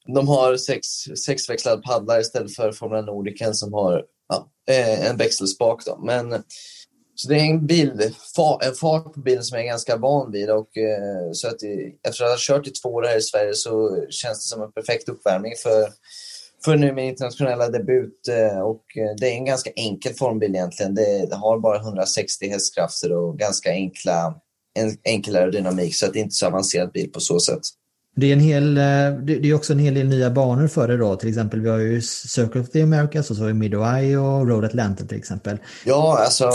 [0.05, 0.88] de har sex,
[1.26, 4.47] sexväxlad paddlar istället för Formula Nordicen som har ja,
[5.09, 5.86] en växelspak.
[5.86, 5.99] Då.
[6.03, 6.43] Men,
[7.16, 8.14] så det är en, bil,
[8.62, 10.49] en fart på bilen som jag är ganska van vid.
[10.49, 11.64] Och, eh, så att
[12.07, 14.72] efter att ha kört i två år här i Sverige så känns det som en
[14.72, 15.89] perfekt uppvärmning för,
[16.66, 18.28] för nu min internationella debut.
[18.28, 20.95] Eh, och eh, det är en ganska enkel formbil egentligen.
[20.95, 24.36] Det har bara 160 hästkrafter och ganska enkla,
[24.80, 27.62] en, enkel aerodynamik så att det är inte så avancerad bil på så sätt.
[28.16, 28.84] Det är, en hel, eh,
[29.24, 31.16] det är också en hel del nya banor för det då.
[31.16, 34.18] Till exempel vi har ju Circle of the Americas och så har vi Mid Ohio
[34.18, 35.57] och Road Atlanta till exempel.
[35.86, 36.51] Ja, alltså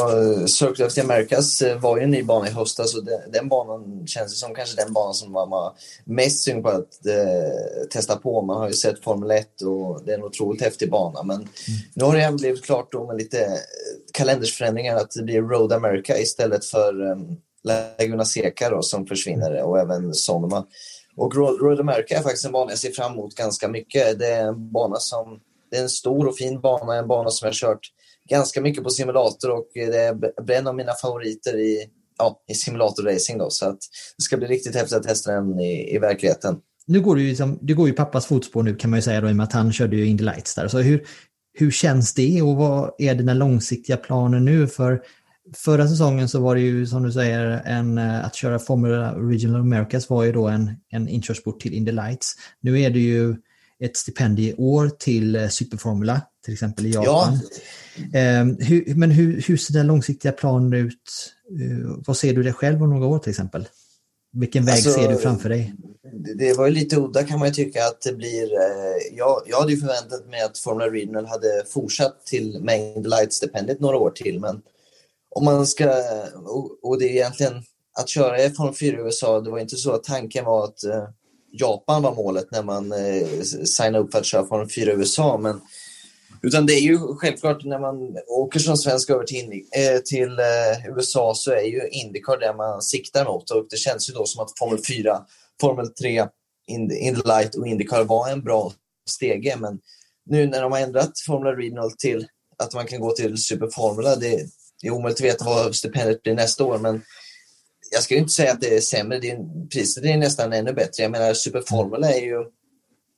[0.47, 3.49] Circle of the Americas eh, var ju en ny bana i höstas och den, den
[3.49, 5.73] banan känns som kanske den banan som man var
[6.05, 8.43] mest sugen på att eh, testa på.
[8.43, 11.23] Man har ju sett Formel 1 och det är en otroligt häftig bana.
[11.23, 11.49] Men mm.
[11.95, 13.53] nu har det även blivit klart då med lite eh,
[14.13, 17.37] kalendersförändringar att det blir Road America istället för um,
[17.67, 20.67] Laguna Seca då, som försvinner och även Sonoma.
[21.17, 24.19] Och Road America är faktiskt en bana jag ser fram emot ganska mycket.
[24.19, 25.41] Det är en bana som
[25.71, 27.81] det är en stor och fin bana, en bana som jag kört
[28.31, 31.87] ganska mycket på simulator och det är en av mina favoriter i,
[32.19, 33.39] ja, i simulatorracing.
[33.39, 33.79] Då, så att
[34.17, 36.57] det ska bli riktigt häftigt att testa den i, i verkligheten.
[36.87, 39.21] Nu går du ju, liksom, du går ju pappas fotspår nu kan man ju säga
[39.21, 40.69] då, i och med att han körde ju Indy Lights där.
[40.69, 41.07] Så hur,
[41.53, 44.67] hur känns det och vad är dina långsiktiga planer nu?
[44.67, 45.03] För
[45.55, 49.61] Förra säsongen så var det ju som du säger, en, eh, att köra Formula Regional
[49.61, 52.35] Americas var ju då en, en inkörsport till Indy Lights.
[52.61, 53.37] Nu är det ju
[53.85, 57.39] ett stipendieår till eh, Superformula, till exempel i Japan.
[58.13, 58.19] Ja.
[58.19, 61.33] Eh, hur, men hur, hur ser den långsiktiga planen ut?
[61.61, 63.69] Uh, vad ser du dig själv om några år till exempel?
[64.33, 65.75] Vilken väg alltså, ser du framför dig?
[66.37, 68.53] Det var ju lite udda kan man ju tycka att det blir.
[68.53, 73.33] Eh, jag, jag hade ju förväntat mig att Formula Regional hade fortsatt till Main Light
[73.33, 74.63] stipendiet några år till men
[75.37, 75.85] om man ska,
[76.83, 77.63] och, det är egentligen
[77.99, 80.85] att köra i Formel 4 i USA, det var inte så att tanken var att
[80.85, 81.05] eh,
[81.53, 85.39] Japan var målet när man eh, signade upp för att köra Formel 4 i USA.
[85.39, 85.61] Men,
[86.43, 90.97] utan det är ju självklart när man åker som svensk över till, eh, till eh,
[90.97, 94.45] USA så är ju Indycar det man siktar mot och det känns ju då som
[94.45, 95.19] att Formel 4,
[95.61, 96.27] Formel 3,
[96.67, 98.73] Indy, Indy Light och Indycar var en bra
[99.09, 99.57] stege.
[99.59, 99.79] Men
[100.27, 102.27] nu när de har ändrat Formula Regional till
[102.59, 104.47] att man kan gå till Superformula, det,
[104.83, 107.03] det är omöjligt att veta vad stipendiet blir nästa år, men
[107.91, 109.19] jag ska inte säga att det är sämre.
[109.19, 111.03] Det är, priset är nästan ännu bättre.
[111.03, 112.45] Jag menar, Superformula är ju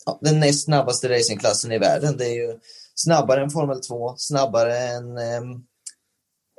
[0.06, 2.16] ja, den näst snabbaste racingklassen i världen.
[2.16, 2.58] Det är ju
[2.94, 5.64] snabbare än Formel 2, snabbare än, ehm, um,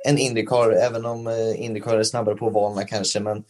[0.08, 3.20] än Indycar, även om uh, Indycar är snabbare på ovalerna kanske.
[3.20, 3.44] Men,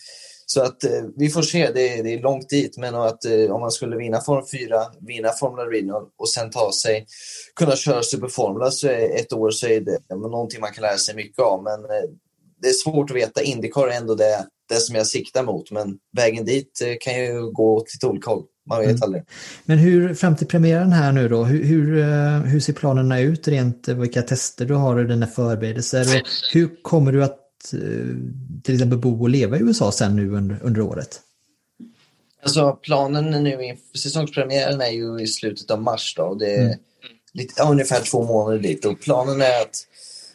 [0.52, 3.52] så att uh, vi får se, det är, det är långt dit, men att uh,
[3.52, 7.06] om man skulle vinna Formel 4, vinna Formula Regional och sen ta sig,
[7.56, 11.38] kunna köra Superformula så ett år så är det någonting man kan lära sig mycket
[11.38, 11.62] av.
[11.62, 11.80] Men
[12.62, 13.42] det är svårt att veta.
[13.42, 17.76] Indycar är ändå det, det som jag siktar mot, men vägen dit kan ju gå
[17.76, 18.44] åt lite olika håll.
[18.70, 19.02] Man vet mm.
[19.02, 19.22] aldrig.
[19.64, 22.02] Men hur, fram till premiären här nu då, hur, hur,
[22.46, 26.00] hur ser planerna ut rent vilka tester du har och dina förberedelser?
[26.00, 27.39] Och hur kommer du att
[28.62, 31.20] till exempel bo och leva i USA sen nu under, under året?
[32.42, 36.22] Alltså planen nu inför säsongspremiären är ju i slutet av mars då.
[36.22, 36.78] Och det är mm.
[37.32, 39.86] lite, ja, ungefär två månader dit och planen är att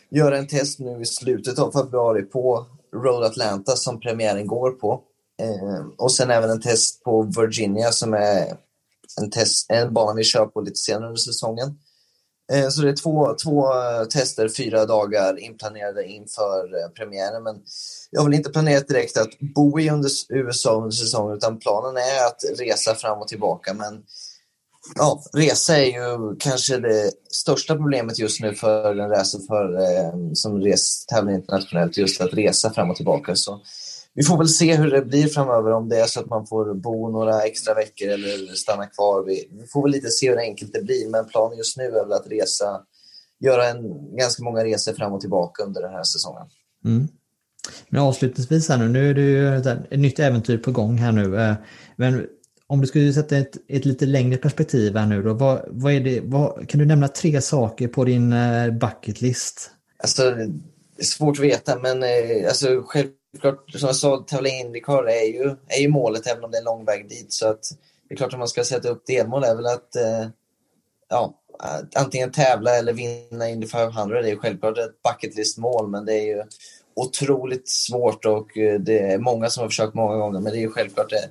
[0.09, 2.65] göra en test nu i slutet av februari på
[2.95, 5.01] Road Atlanta som premiären går på.
[5.41, 8.57] Eh, och sen även en test på Virginia som är
[9.21, 11.77] en, test, en bana vi kör på lite senare under säsongen.
[12.53, 17.43] Eh, så det är två, två eh, tester, fyra dagar inplanerade inför eh, premiären.
[17.43, 17.55] Men
[18.11, 21.97] jag har väl inte planerat direkt att bo i under USA under säsongen utan planen
[21.97, 23.73] är att resa fram och tillbaka.
[23.73, 24.03] Men
[24.95, 30.73] ja, resa är ju kanske det största problemet just nu för en racerförare eh, som
[31.07, 33.35] tävlar internationellt, just att resa fram och tillbaka.
[33.35, 33.61] Så
[34.15, 36.73] vi får väl se hur det blir framöver, om det är så att man får
[36.73, 39.23] bo några extra veckor eller stanna kvar.
[39.25, 42.13] Vi, får väl lite se hur enkelt det blir, men planen just nu är väl
[42.13, 42.81] att resa,
[43.39, 46.47] göra en, ganska många resor fram och tillbaka under den här säsongen.
[46.85, 47.07] Mm.
[47.89, 51.41] Men avslutningsvis här nu, nu är det ju ett nytt äventyr på gång här nu.
[51.41, 51.55] Eh,
[51.95, 52.27] men
[52.67, 55.99] om du skulle sätta ett, ett lite längre perspektiv här nu då, vad, vad är
[55.99, 59.71] det, vad, kan du nämna tre saker på din uh, bucket list?
[59.97, 62.83] Alltså, det är svårt att veta, men uh, alltså,
[63.39, 66.57] klart, som jag sa, tävla i Indycar är ju, är ju målet, även om det
[66.57, 67.33] är lång väg dit.
[67.33, 67.63] Så att,
[68.07, 70.27] det är klart att man ska sätta upp delmål är väl att eh,
[71.09, 71.33] ja,
[71.95, 74.21] antingen tävla eller vinna Indy 500.
[74.21, 76.43] Det är ju självklart ett bucket list-mål, men det är ju
[76.95, 80.61] otroligt svårt och eh, det är många som har försökt många gånger, men det är
[80.61, 81.29] ju självklart det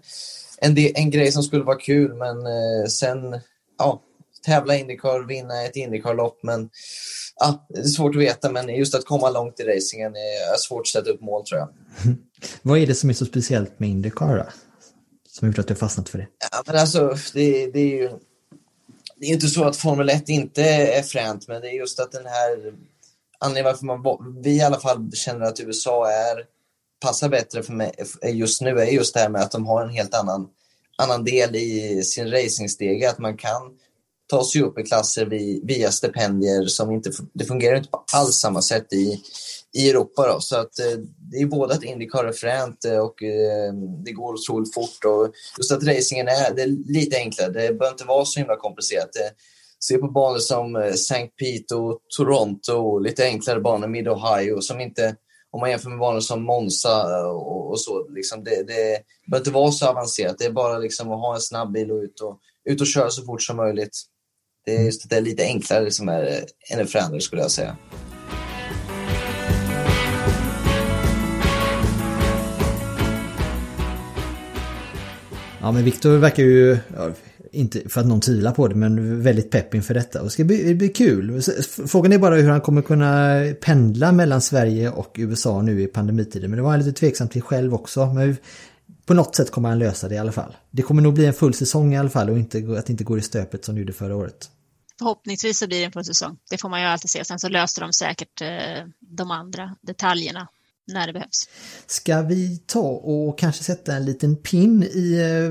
[0.59, 3.41] en, en grej som skulle vara kul, men eh, sen
[3.79, 4.01] ja,
[4.47, 6.39] tävla Indycar, vinna ett Indycar-lopp.
[6.43, 6.71] Men
[7.75, 11.11] är svårt att veta, men just att komma långt i racingen är svårt att sätta
[11.11, 11.69] upp mål tror jag.
[12.63, 14.47] Vad är det som är så speciellt med Indycar då?
[15.29, 16.27] Som gjort att du fastnat för det?
[16.53, 18.11] Ja, men alltså, det, det är ju
[19.17, 22.13] det är inte så att Formel 1 inte är fränt, men det är just att
[22.13, 22.75] den här
[23.39, 26.45] anledningen varför man, vi i alla fall känner att USA är,
[27.01, 27.93] passar bättre för mig
[28.25, 30.49] just nu är just det här med att de har en helt annan,
[30.99, 33.79] annan del i sin racingstege, att man kan
[34.37, 35.27] ta sig upp i klasser
[35.67, 39.21] via stipendier som inte, det fungerar inte på alls samma sätt i,
[39.75, 40.33] i Europa.
[40.33, 40.41] Då.
[40.41, 40.99] Så att, eh,
[41.31, 43.73] det är både att Indycar är fränt eh, och eh,
[44.05, 45.05] det går otroligt fort.
[45.05, 47.49] Och just att racingen är, det är lite enklare.
[47.49, 49.13] Det behöver inte vara så himla komplicerat.
[49.13, 49.31] Det,
[49.85, 51.27] se på banor som eh, St.
[51.27, 55.17] Pete och Toronto, lite enklare banor, Mid-Ohio, som inte,
[55.51, 59.41] om man jämför med banor som Monza eh, och, och så, liksom det, det behöver
[59.41, 60.39] inte vara så avancerat.
[60.39, 63.11] Det är bara liksom att ha en snabb bil och ut och, ut och köra
[63.11, 64.03] så fort som möjligt.
[64.67, 67.51] Det är just att det är lite enklare som är eh, en förändring skulle jag
[67.51, 67.77] säga.
[75.61, 77.11] Ja men Viktor verkar ju, ja,
[77.53, 80.19] inte för att någon tvivlar på det, men väldigt pepp inför detta.
[80.19, 81.43] Och det ska bli, det blir kul.
[81.87, 86.51] Frågan är bara hur han kommer kunna pendla mellan Sverige och USA nu i pandemitiden.
[86.51, 88.07] Men det var han lite tveksam till själv också.
[88.07, 88.37] Men
[89.07, 90.57] på något sätt kommer han lösa det i alla fall.
[90.71, 93.05] Det kommer nog bli en full säsong i alla fall och inte, att det inte
[93.05, 94.51] går i stöpet som det gjorde förra året.
[94.99, 96.39] Förhoppningsvis så blir det en full säsong.
[96.51, 97.25] Det får man ju alltid se.
[97.25, 100.49] Sen så löser de säkert eh, de andra detaljerna
[100.87, 101.49] när det behövs.
[101.87, 105.51] Ska vi ta och kanske sätta en liten pin i eh,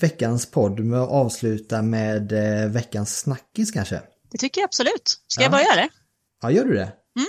[0.00, 4.02] veckans podd med att avsluta med eh, veckans snackis kanske?
[4.30, 5.20] Det tycker jag absolut.
[5.26, 5.44] Ska ja.
[5.44, 5.88] jag börja det?
[6.42, 6.92] Ja, gör du det?
[7.16, 7.28] Mm.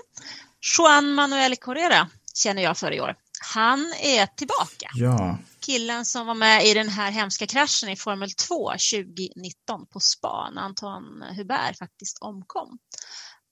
[0.77, 3.15] Juan Manuel Correa känner jag för i år.
[3.53, 4.89] Han är tillbaka.
[4.93, 5.37] Ja.
[5.67, 10.49] Killen som var med i den här hemska kraschen i Formel 2 2019 på Spa
[10.49, 12.77] när Anton Hubert faktiskt omkom.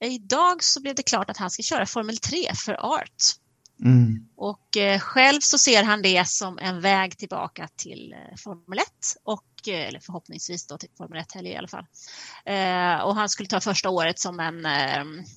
[0.06, 3.24] Idag så blev det klart att han ska köra Formel 3 för Art.
[3.84, 4.28] Mm.
[4.38, 8.86] Och eh, själv så ser han det som en väg tillbaka till eh, Formel 1
[9.24, 11.86] och eh, eller förhoppningsvis då till Formel 1 helg i alla fall.
[13.04, 14.68] Och han skulle ta första året som en,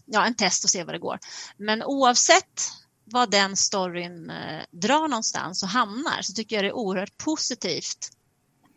[0.06, 1.18] ja, en test och se vad det går.
[1.56, 2.70] Men oavsett
[3.10, 8.12] vad den storyn eh, drar någonstans och hamnar så tycker jag det är oerhört positivt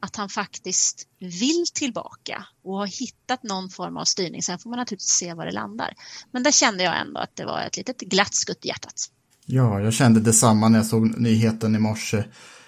[0.02, 4.44] att han faktiskt vill tillbaka och har hittat någon form av styrning.
[4.44, 5.94] Sen får man naturligtvis se var det landar.
[6.32, 9.10] Men där kände jag ändå att det var ett litet glatt skutt i hjärtat.
[9.46, 12.24] Ja, jag kände detsamma när jag såg nyheten i morse.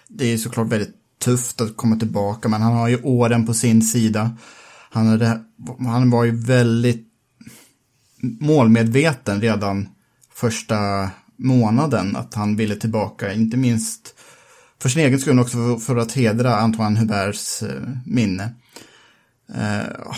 [0.07, 3.81] Det är såklart väldigt tufft att komma tillbaka, men han har ju åren på sin
[3.81, 4.37] sida.
[4.89, 5.43] Han, hade,
[5.79, 7.07] han var ju väldigt
[8.21, 9.89] målmedveten redan
[10.33, 11.09] första
[11.43, 14.15] månaden att han ville tillbaka, inte minst
[14.81, 18.53] för sin egen skull också för, att hedra Antoine Huberts eh, minne.
[19.55, 20.11] Eh,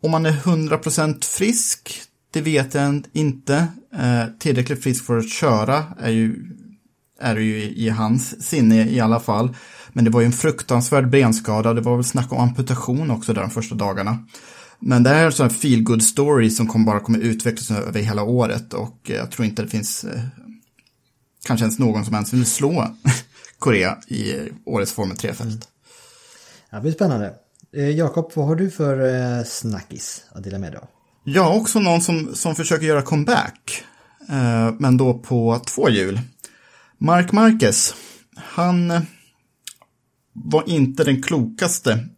[0.00, 2.02] om han är 100% frisk,
[2.32, 3.66] det vet jag inte.
[3.94, 6.36] Eh, tillräckligt frisk för att köra är ju,
[7.20, 9.56] är ju i, i hans sinne i alla fall.
[9.92, 13.40] Men det var ju en fruktansvärd benskada, det var väl snack om amputation också där
[13.40, 14.18] de första dagarna.
[14.78, 17.70] Men det här är en sån här feel good story som kommer bara kommer utvecklas
[17.70, 20.20] över hela året och jag tror inte det finns eh,
[21.44, 22.86] kanske ens någon som ens vill slå
[23.58, 24.34] Korea i
[24.64, 25.40] årets Formel 3-fält.
[25.40, 25.60] Mm.
[26.70, 27.34] Ja, det blir spännande.
[27.76, 30.88] Eh, Jakob, vad har du för eh, snackis att dela med dig av?
[31.24, 33.84] Ja, också någon som, som försöker göra comeback.
[34.28, 36.20] Eh, men då på två hjul.
[36.98, 37.94] Mark Marquez.
[38.36, 39.02] Han eh,
[40.32, 42.08] var inte den klokaste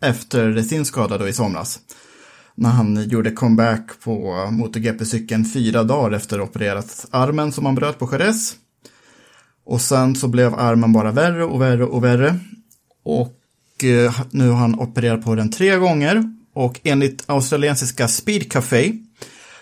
[0.00, 1.80] efter sin skada då i somras.
[2.60, 8.08] När han gjorde comeback på MotoGP-cykeln fyra dagar efter opererat armen som han bröt på
[8.12, 8.56] Jerez.
[9.64, 12.38] Och sen så blev armen bara värre och värre och värre.
[13.04, 16.32] Och eh, nu har han opererat på den tre gånger.
[16.54, 18.92] Och enligt australiensiska Speed Café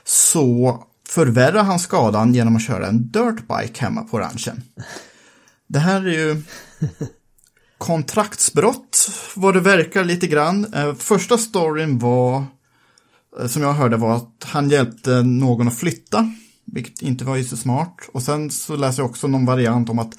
[0.04, 4.62] så förvärrar han skadan genom att köra en dirtbike hemma på ranchen.
[5.66, 6.42] Det här är ju
[7.78, 10.74] kontraktsbrott vad det verkar lite grann.
[10.74, 12.44] Eh, första storyn var,
[13.40, 16.32] Eh, som jag hörde, var att han hjälpte någon att flytta,
[16.64, 17.96] vilket inte var ju så smart.
[18.12, 20.14] Och sen så läser jag också någon variant om att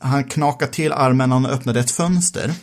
[0.00, 2.54] han knakade till armen när han öppnade ett fönster.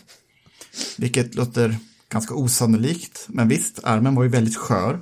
[0.98, 1.78] Vilket låter
[2.10, 5.00] ganska osannolikt, men visst, armen var ju väldigt skör.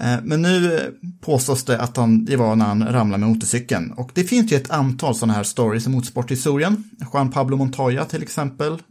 [0.00, 3.92] Eh, men nu påstås det att han, det var när han ramlade med motorcykeln.
[3.92, 6.90] Och det finns ju ett antal sådana här stories i motorsporthistorien.
[7.12, 8.82] Juan Pablo Montoya till exempel.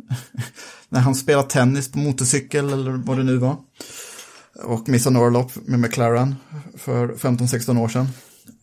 [0.89, 3.57] när han spelade tennis på motorcykel eller vad det nu var.
[4.63, 6.35] Och missade Norlop med McLaren
[6.77, 8.07] för 15-16 år sedan.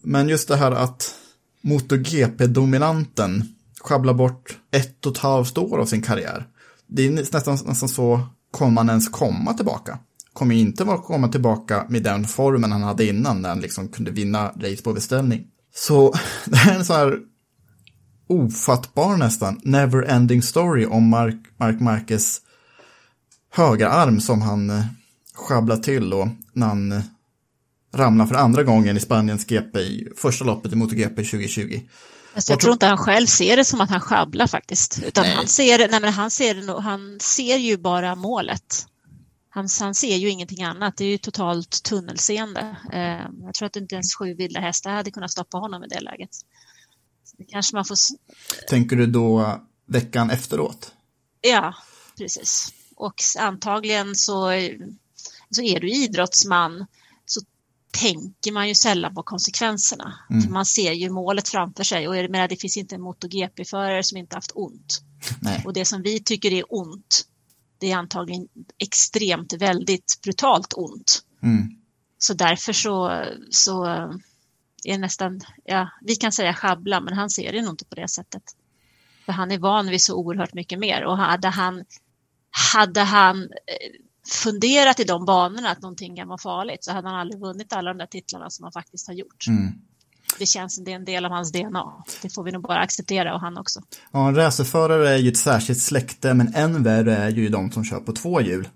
[0.02, 1.14] Men just det här att
[1.62, 3.44] MotoGP-dominanten
[3.80, 6.46] sjabblar bort ett och ett halvt år av sin karriär.
[6.86, 8.20] Det är nästan, nästan så,
[8.50, 9.98] kommer man ens komma tillbaka?
[10.34, 14.10] kommer inte att komma tillbaka med den formen han hade innan när han liksom kunde
[14.10, 15.46] vinna race på beställning.
[15.74, 16.14] Så
[16.44, 17.18] det här är en sån här
[18.28, 22.40] ofattbar nästan never-ending story om Mark, Mark Marquez
[23.50, 24.84] högerarm som han eh,
[25.34, 27.02] sjabbla till då när han eh,
[27.92, 31.80] ramlar för andra gången i Spaniens GP, i första loppet i MotoGP 2020.
[32.34, 35.02] Alltså, jag tror inte han själv ser det som att han sjabblar faktiskt.
[35.06, 35.34] Utan Nej.
[35.34, 38.86] han ser, nej, men han, ser, han ser ju bara målet.
[39.48, 40.96] Han, han ser ju ingenting annat.
[40.96, 42.76] Det är ju totalt tunnelseende.
[42.92, 46.00] Eh, jag tror att inte ens sju vilda hästar hade kunnat stoppa honom i det
[46.00, 46.34] läget.
[47.24, 47.96] Så det kanske man får...
[48.68, 50.92] Tänker du då veckan efteråt?
[51.40, 51.74] Ja,
[52.18, 52.72] precis.
[52.96, 54.50] Och antagligen så,
[55.50, 56.86] så är du idrottsman
[57.26, 57.40] så
[58.00, 60.14] tänker man ju sällan på konsekvenserna.
[60.28, 64.18] För man ser ju målet framför sig och menar, det finns inte en MotoGP-förare som
[64.18, 65.02] inte haft ont.
[65.40, 65.62] Nej.
[65.64, 67.26] Och det som vi tycker är ont,
[67.78, 71.22] det är antagligen extremt, väldigt brutalt ont.
[71.42, 71.68] Mm.
[72.18, 73.84] Så därför så, så
[74.84, 78.08] är nästan, ja, vi kan säga schabbla, men han ser det nog inte på det
[78.08, 78.42] sättet.
[79.24, 81.84] För han är van vid så oerhört mycket mer och hade han,
[82.74, 87.18] hade han eh, funderat i de banorna att någonting kan vara farligt så hade han
[87.18, 89.46] aldrig vunnit alla de där titlarna som han faktiskt har gjort.
[89.48, 89.72] Mm.
[90.38, 92.04] Det känns som det är en del av hans DNA.
[92.22, 93.80] Det får vi nog bara acceptera och han också.
[94.12, 97.84] Ja, en racerförare är ju ett särskilt släkte, men än värre är ju de som
[97.84, 98.68] kör på två hjul.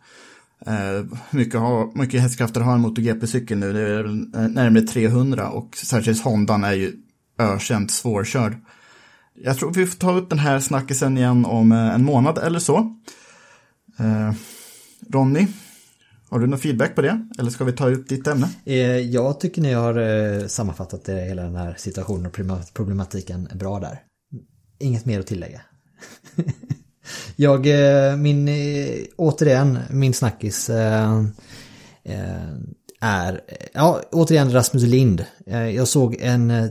[0.67, 6.25] Eh, mycket, har, mycket hästkrafter har en MotoGP-cykel nu, det är närmare 300 och särskilt
[6.25, 6.93] Hondan är ju
[7.39, 8.57] ökänt svårkörd.
[9.35, 12.59] Jag tror vi får ta upp den här snackisen igen om eh, en månad eller
[12.59, 12.77] så.
[13.99, 14.33] Eh,
[15.07, 15.47] Ronny,
[16.31, 17.27] har du någon feedback på det?
[17.39, 18.51] Eller ska vi ta upp ditt ämne?
[18.65, 22.39] Eh, jag tycker ni har eh, sammanfattat det, hela den här situationen och
[22.75, 24.03] problematiken bra där.
[24.79, 25.61] Inget mer att tillägga.
[27.37, 27.67] Jag,
[28.19, 28.49] min,
[29.17, 30.71] återigen, min snackis
[33.01, 33.41] är,
[33.73, 35.25] ja, återigen Rasmus Lind.
[35.75, 36.71] Jag såg en,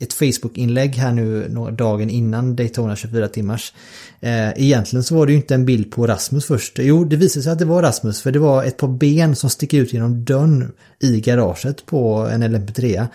[0.00, 3.72] ett Facebook-inlägg här nu dagen innan Daytona 24 timmars.
[4.20, 6.78] Eh, Egentligen så var det ju inte en bild på Rasmus först.
[6.78, 9.50] Jo, det visade sig att det var Rasmus för det var ett par ben som
[9.50, 13.06] sticker ut genom dörren i garaget på en LMP3.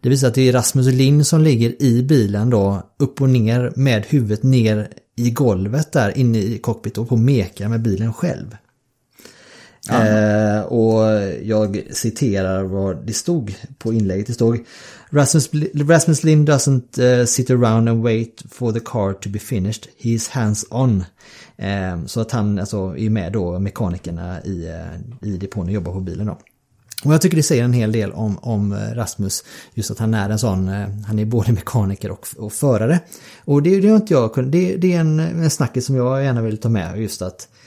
[0.00, 3.72] Det visar att det är Rasmus Lind som ligger i bilen då upp och ner
[3.76, 8.56] med huvudet ner i golvet där inne i cockpit och på mekar med bilen själv.
[9.88, 11.02] Eh, och
[11.42, 14.26] jag citerar vad det stod på inlägget.
[14.26, 14.64] Det stod
[15.10, 19.88] Rasmus, Rasmus Lind doesn't uh, sit around and wait for the car to be finished.
[19.98, 21.04] He's hands on.
[21.56, 25.92] Eh, så att han alltså är med då mekanikerna i, eh, i depån och jobbar
[25.92, 26.38] på bilen då.
[27.04, 29.44] Och jag tycker det säger en hel del om, om eh, Rasmus.
[29.74, 30.68] Just att han är en sån,
[31.06, 33.00] han är både mekaniker och, och förare.
[33.44, 36.42] Och det, det är inte jag det, det är en, en snackis som jag gärna
[36.42, 37.00] vill ta med.
[37.00, 37.59] Just att eh,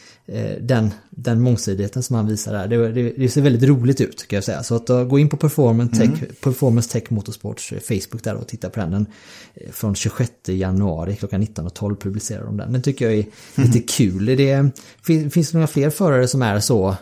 [0.59, 4.38] den, den mångsidigheten som han visar där, det, det, det ser väldigt roligt ut kan
[4.38, 4.63] jag säga.
[4.63, 8.47] Så att uh, gå in på Performance Tech, Performance Tech Motorsports eh, Facebook där och
[8.47, 8.91] titta på den.
[8.91, 9.07] den
[9.53, 12.74] eh, från 26 januari klockan 19.12 publicerar de den.
[12.74, 14.26] Den tycker jag är lite kul.
[14.26, 14.69] Det,
[15.03, 16.95] finns, finns det några fler förare som är så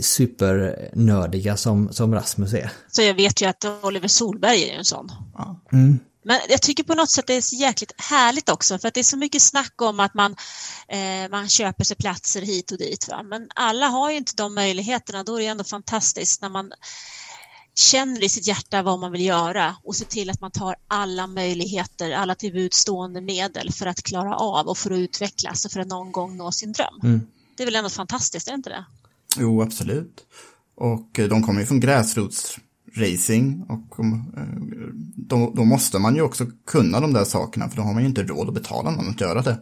[0.00, 2.70] supernördiga som, som Rasmus är.
[2.88, 5.12] Så jag vet ju att Oliver Solberg är en sån.
[5.72, 5.98] Mm.
[6.26, 9.00] Men jag tycker på något sätt det är så jäkligt härligt också för att det
[9.00, 10.36] är så mycket snack om att man,
[10.88, 13.08] eh, man köper sig platser hit och dit.
[13.08, 13.22] Va?
[13.22, 15.24] Men alla har ju inte de möjligheterna.
[15.24, 16.72] Då är det ändå fantastiskt när man
[17.74, 21.26] känner i sitt hjärta vad man vill göra och ser till att man tar alla
[21.26, 25.72] möjligheter, alla till buds stående medel för att klara av och för att utvecklas och
[25.72, 27.00] för att någon gång nå sin dröm.
[27.02, 27.26] Mm.
[27.56, 28.84] Det är väl ändå fantastiskt, är det inte det?
[29.36, 30.26] Jo, absolut.
[30.76, 31.80] Och eh, de kommer ju från
[32.96, 34.44] racing och eh,
[35.16, 38.08] då, då måste man ju också kunna de där sakerna för då har man ju
[38.08, 39.58] inte råd att betala någon att göra det.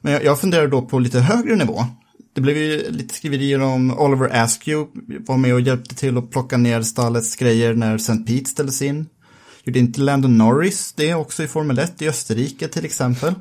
[0.00, 1.84] Men jag, jag funderar då på lite högre nivå.
[2.32, 6.56] Det blev ju lite skriverier om Oliver Askew var med och hjälpte till att plocka
[6.56, 8.16] ner stallets grejer när St.
[8.16, 9.06] Pete ställdes in.
[9.64, 13.34] Gjorde inte Landon Norris det också i Formel 1 i Österrike till exempel?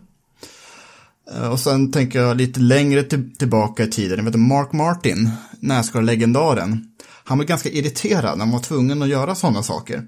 [1.34, 4.18] Eh, och sen tänker jag lite längre till, tillbaka i tiden.
[4.18, 6.86] Jag vet, Mark Martin, Nascar-legendaren.
[7.30, 10.04] Han var ganska irriterad när han var tvungen att göra sådana saker.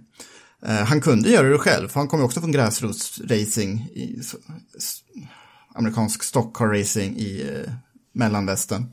[0.65, 4.21] Eh, han kunde göra det själv, för han kom ju också från gräsrotsracing, i
[5.75, 7.71] amerikansk stockcar racing i mellanvästen.
[7.71, 7.73] Eh,
[8.13, 8.85] mellanvästern.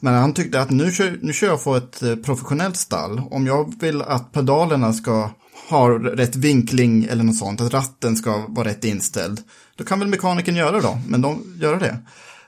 [0.00, 3.22] Men han tyckte att nu kör, nu kör jag på ett eh, professionellt stall.
[3.30, 5.30] Om jag vill att pedalerna ska
[5.68, 9.40] ha rätt vinkling eller något sånt, att ratten ska vara rätt inställd,
[9.76, 11.98] då kan väl mekanikern göra då, men de göra det.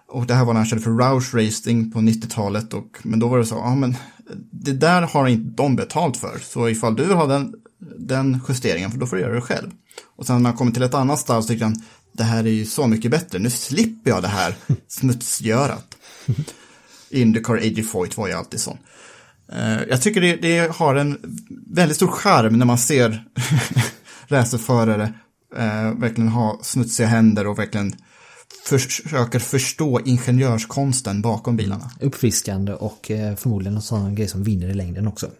[0.08, 3.28] Och det här var när han körde för Roush Racing på 90-talet, och, men då
[3.28, 3.96] var det så, ja men
[4.50, 7.54] det där har inte de betalt för, så ifall du har den,
[7.98, 9.70] den justeringen, för då får du göra det själv.
[10.16, 11.82] Och sen när han kommer till ett annat stall så tycker han,
[12.12, 14.54] det här är ju så mycket bättre, nu slipper jag det här
[14.88, 15.96] smutsgörat.
[17.10, 18.78] Indycar AG-Foyt var ju alltid sån.
[19.52, 23.24] Eh, jag tycker det, det har en väldigt stor charm när man ser
[24.26, 25.12] racerförare
[25.56, 27.94] eh, verkligen ha smutsiga händer och verkligen
[28.68, 31.90] försöker förstå ingenjörskonsten bakom bilarna.
[32.00, 35.30] Uppfriskande och eh, förmodligen en sån grej som vinner i längden också.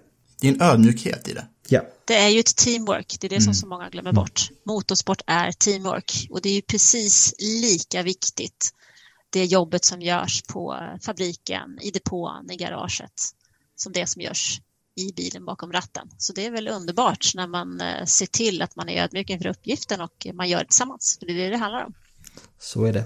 [0.40, 1.46] Det är en ödmjukhet i det.
[1.68, 1.80] Ja.
[2.04, 4.50] Det är ju ett teamwork, det är det som så många glömmer bort.
[4.64, 8.74] Motorsport är teamwork och det är ju precis lika viktigt
[9.30, 13.12] det jobbet som görs på fabriken, i depån, i garaget
[13.76, 14.60] som det som görs
[14.96, 16.10] i bilen bakom ratten.
[16.18, 19.48] Så det är väl underbart när man eh, ser till att man är ödmjuk inför
[19.48, 21.16] uppgiften och man gör det tillsammans.
[21.18, 21.94] För det är det det handlar om.
[22.60, 23.04] Så är det.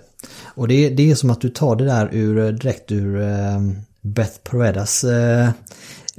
[0.54, 3.60] Och det, det är som att du tar det där ur, eh, direkt ur eh,
[4.00, 5.50] Beth Paredas eh,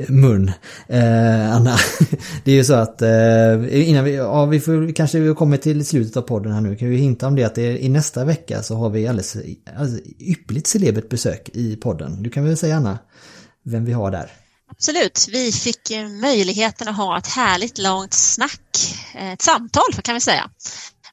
[0.08, 0.52] mun,
[0.88, 1.78] eh, Anna.
[2.44, 5.86] Det är ju så att eh, innan vi, ja, vi får kanske vi kommer till
[5.86, 8.64] slutet av podden här nu, kan vi hinta om det att det, i nästa vecka
[8.64, 9.38] så har vi alldeles,
[9.78, 12.24] alldeles ypperligt celebert besök i podden.
[12.24, 13.00] Du kan väl säga Anna,
[13.64, 14.32] vem vi har där?
[14.72, 15.92] Absolut, vi fick
[16.22, 20.50] möjligheten att ha ett härligt långt snack, eh, ett samtal kan vi säga,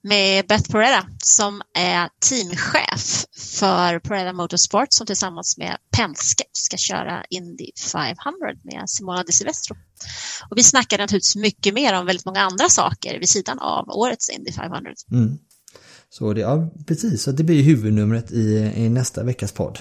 [0.02, 7.24] med Beth Poreda som är teamchef för Poreda Motorsport som tillsammans med Penske ska köra
[7.30, 8.16] Indy 500
[8.62, 9.76] med Simona Di Silvestro.
[10.50, 14.28] Och vi snackade naturligtvis mycket mer om väldigt många andra saker vid sidan av årets
[14.28, 14.92] Indy 500.
[15.12, 15.38] Mm.
[16.10, 19.78] Så det, ja precis, så det blir huvudnumret i, i nästa veckas podd.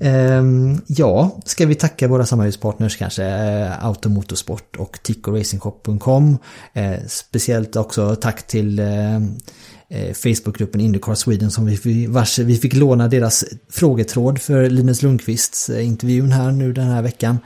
[0.00, 6.38] Ehm, ja, ska vi tacka våra samarbetspartners kanske, eh, Automotorsport och TicoRacingCop.com.
[6.72, 9.20] Eh, speciellt också tack till eh,
[10.14, 16.32] Facebookgruppen Indycar Sweden som vi, vars, vi fick låna deras frågetråd för Linus Lundqvists intervjun
[16.32, 17.38] här nu den här veckan.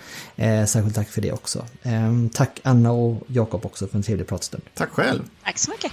[0.67, 1.67] Särskilt tack för det också.
[1.83, 4.63] Ehm, tack Anna och Jakob också för en trevlig pratstund.
[4.75, 5.21] Tack själv.
[5.45, 5.93] Tack så mycket.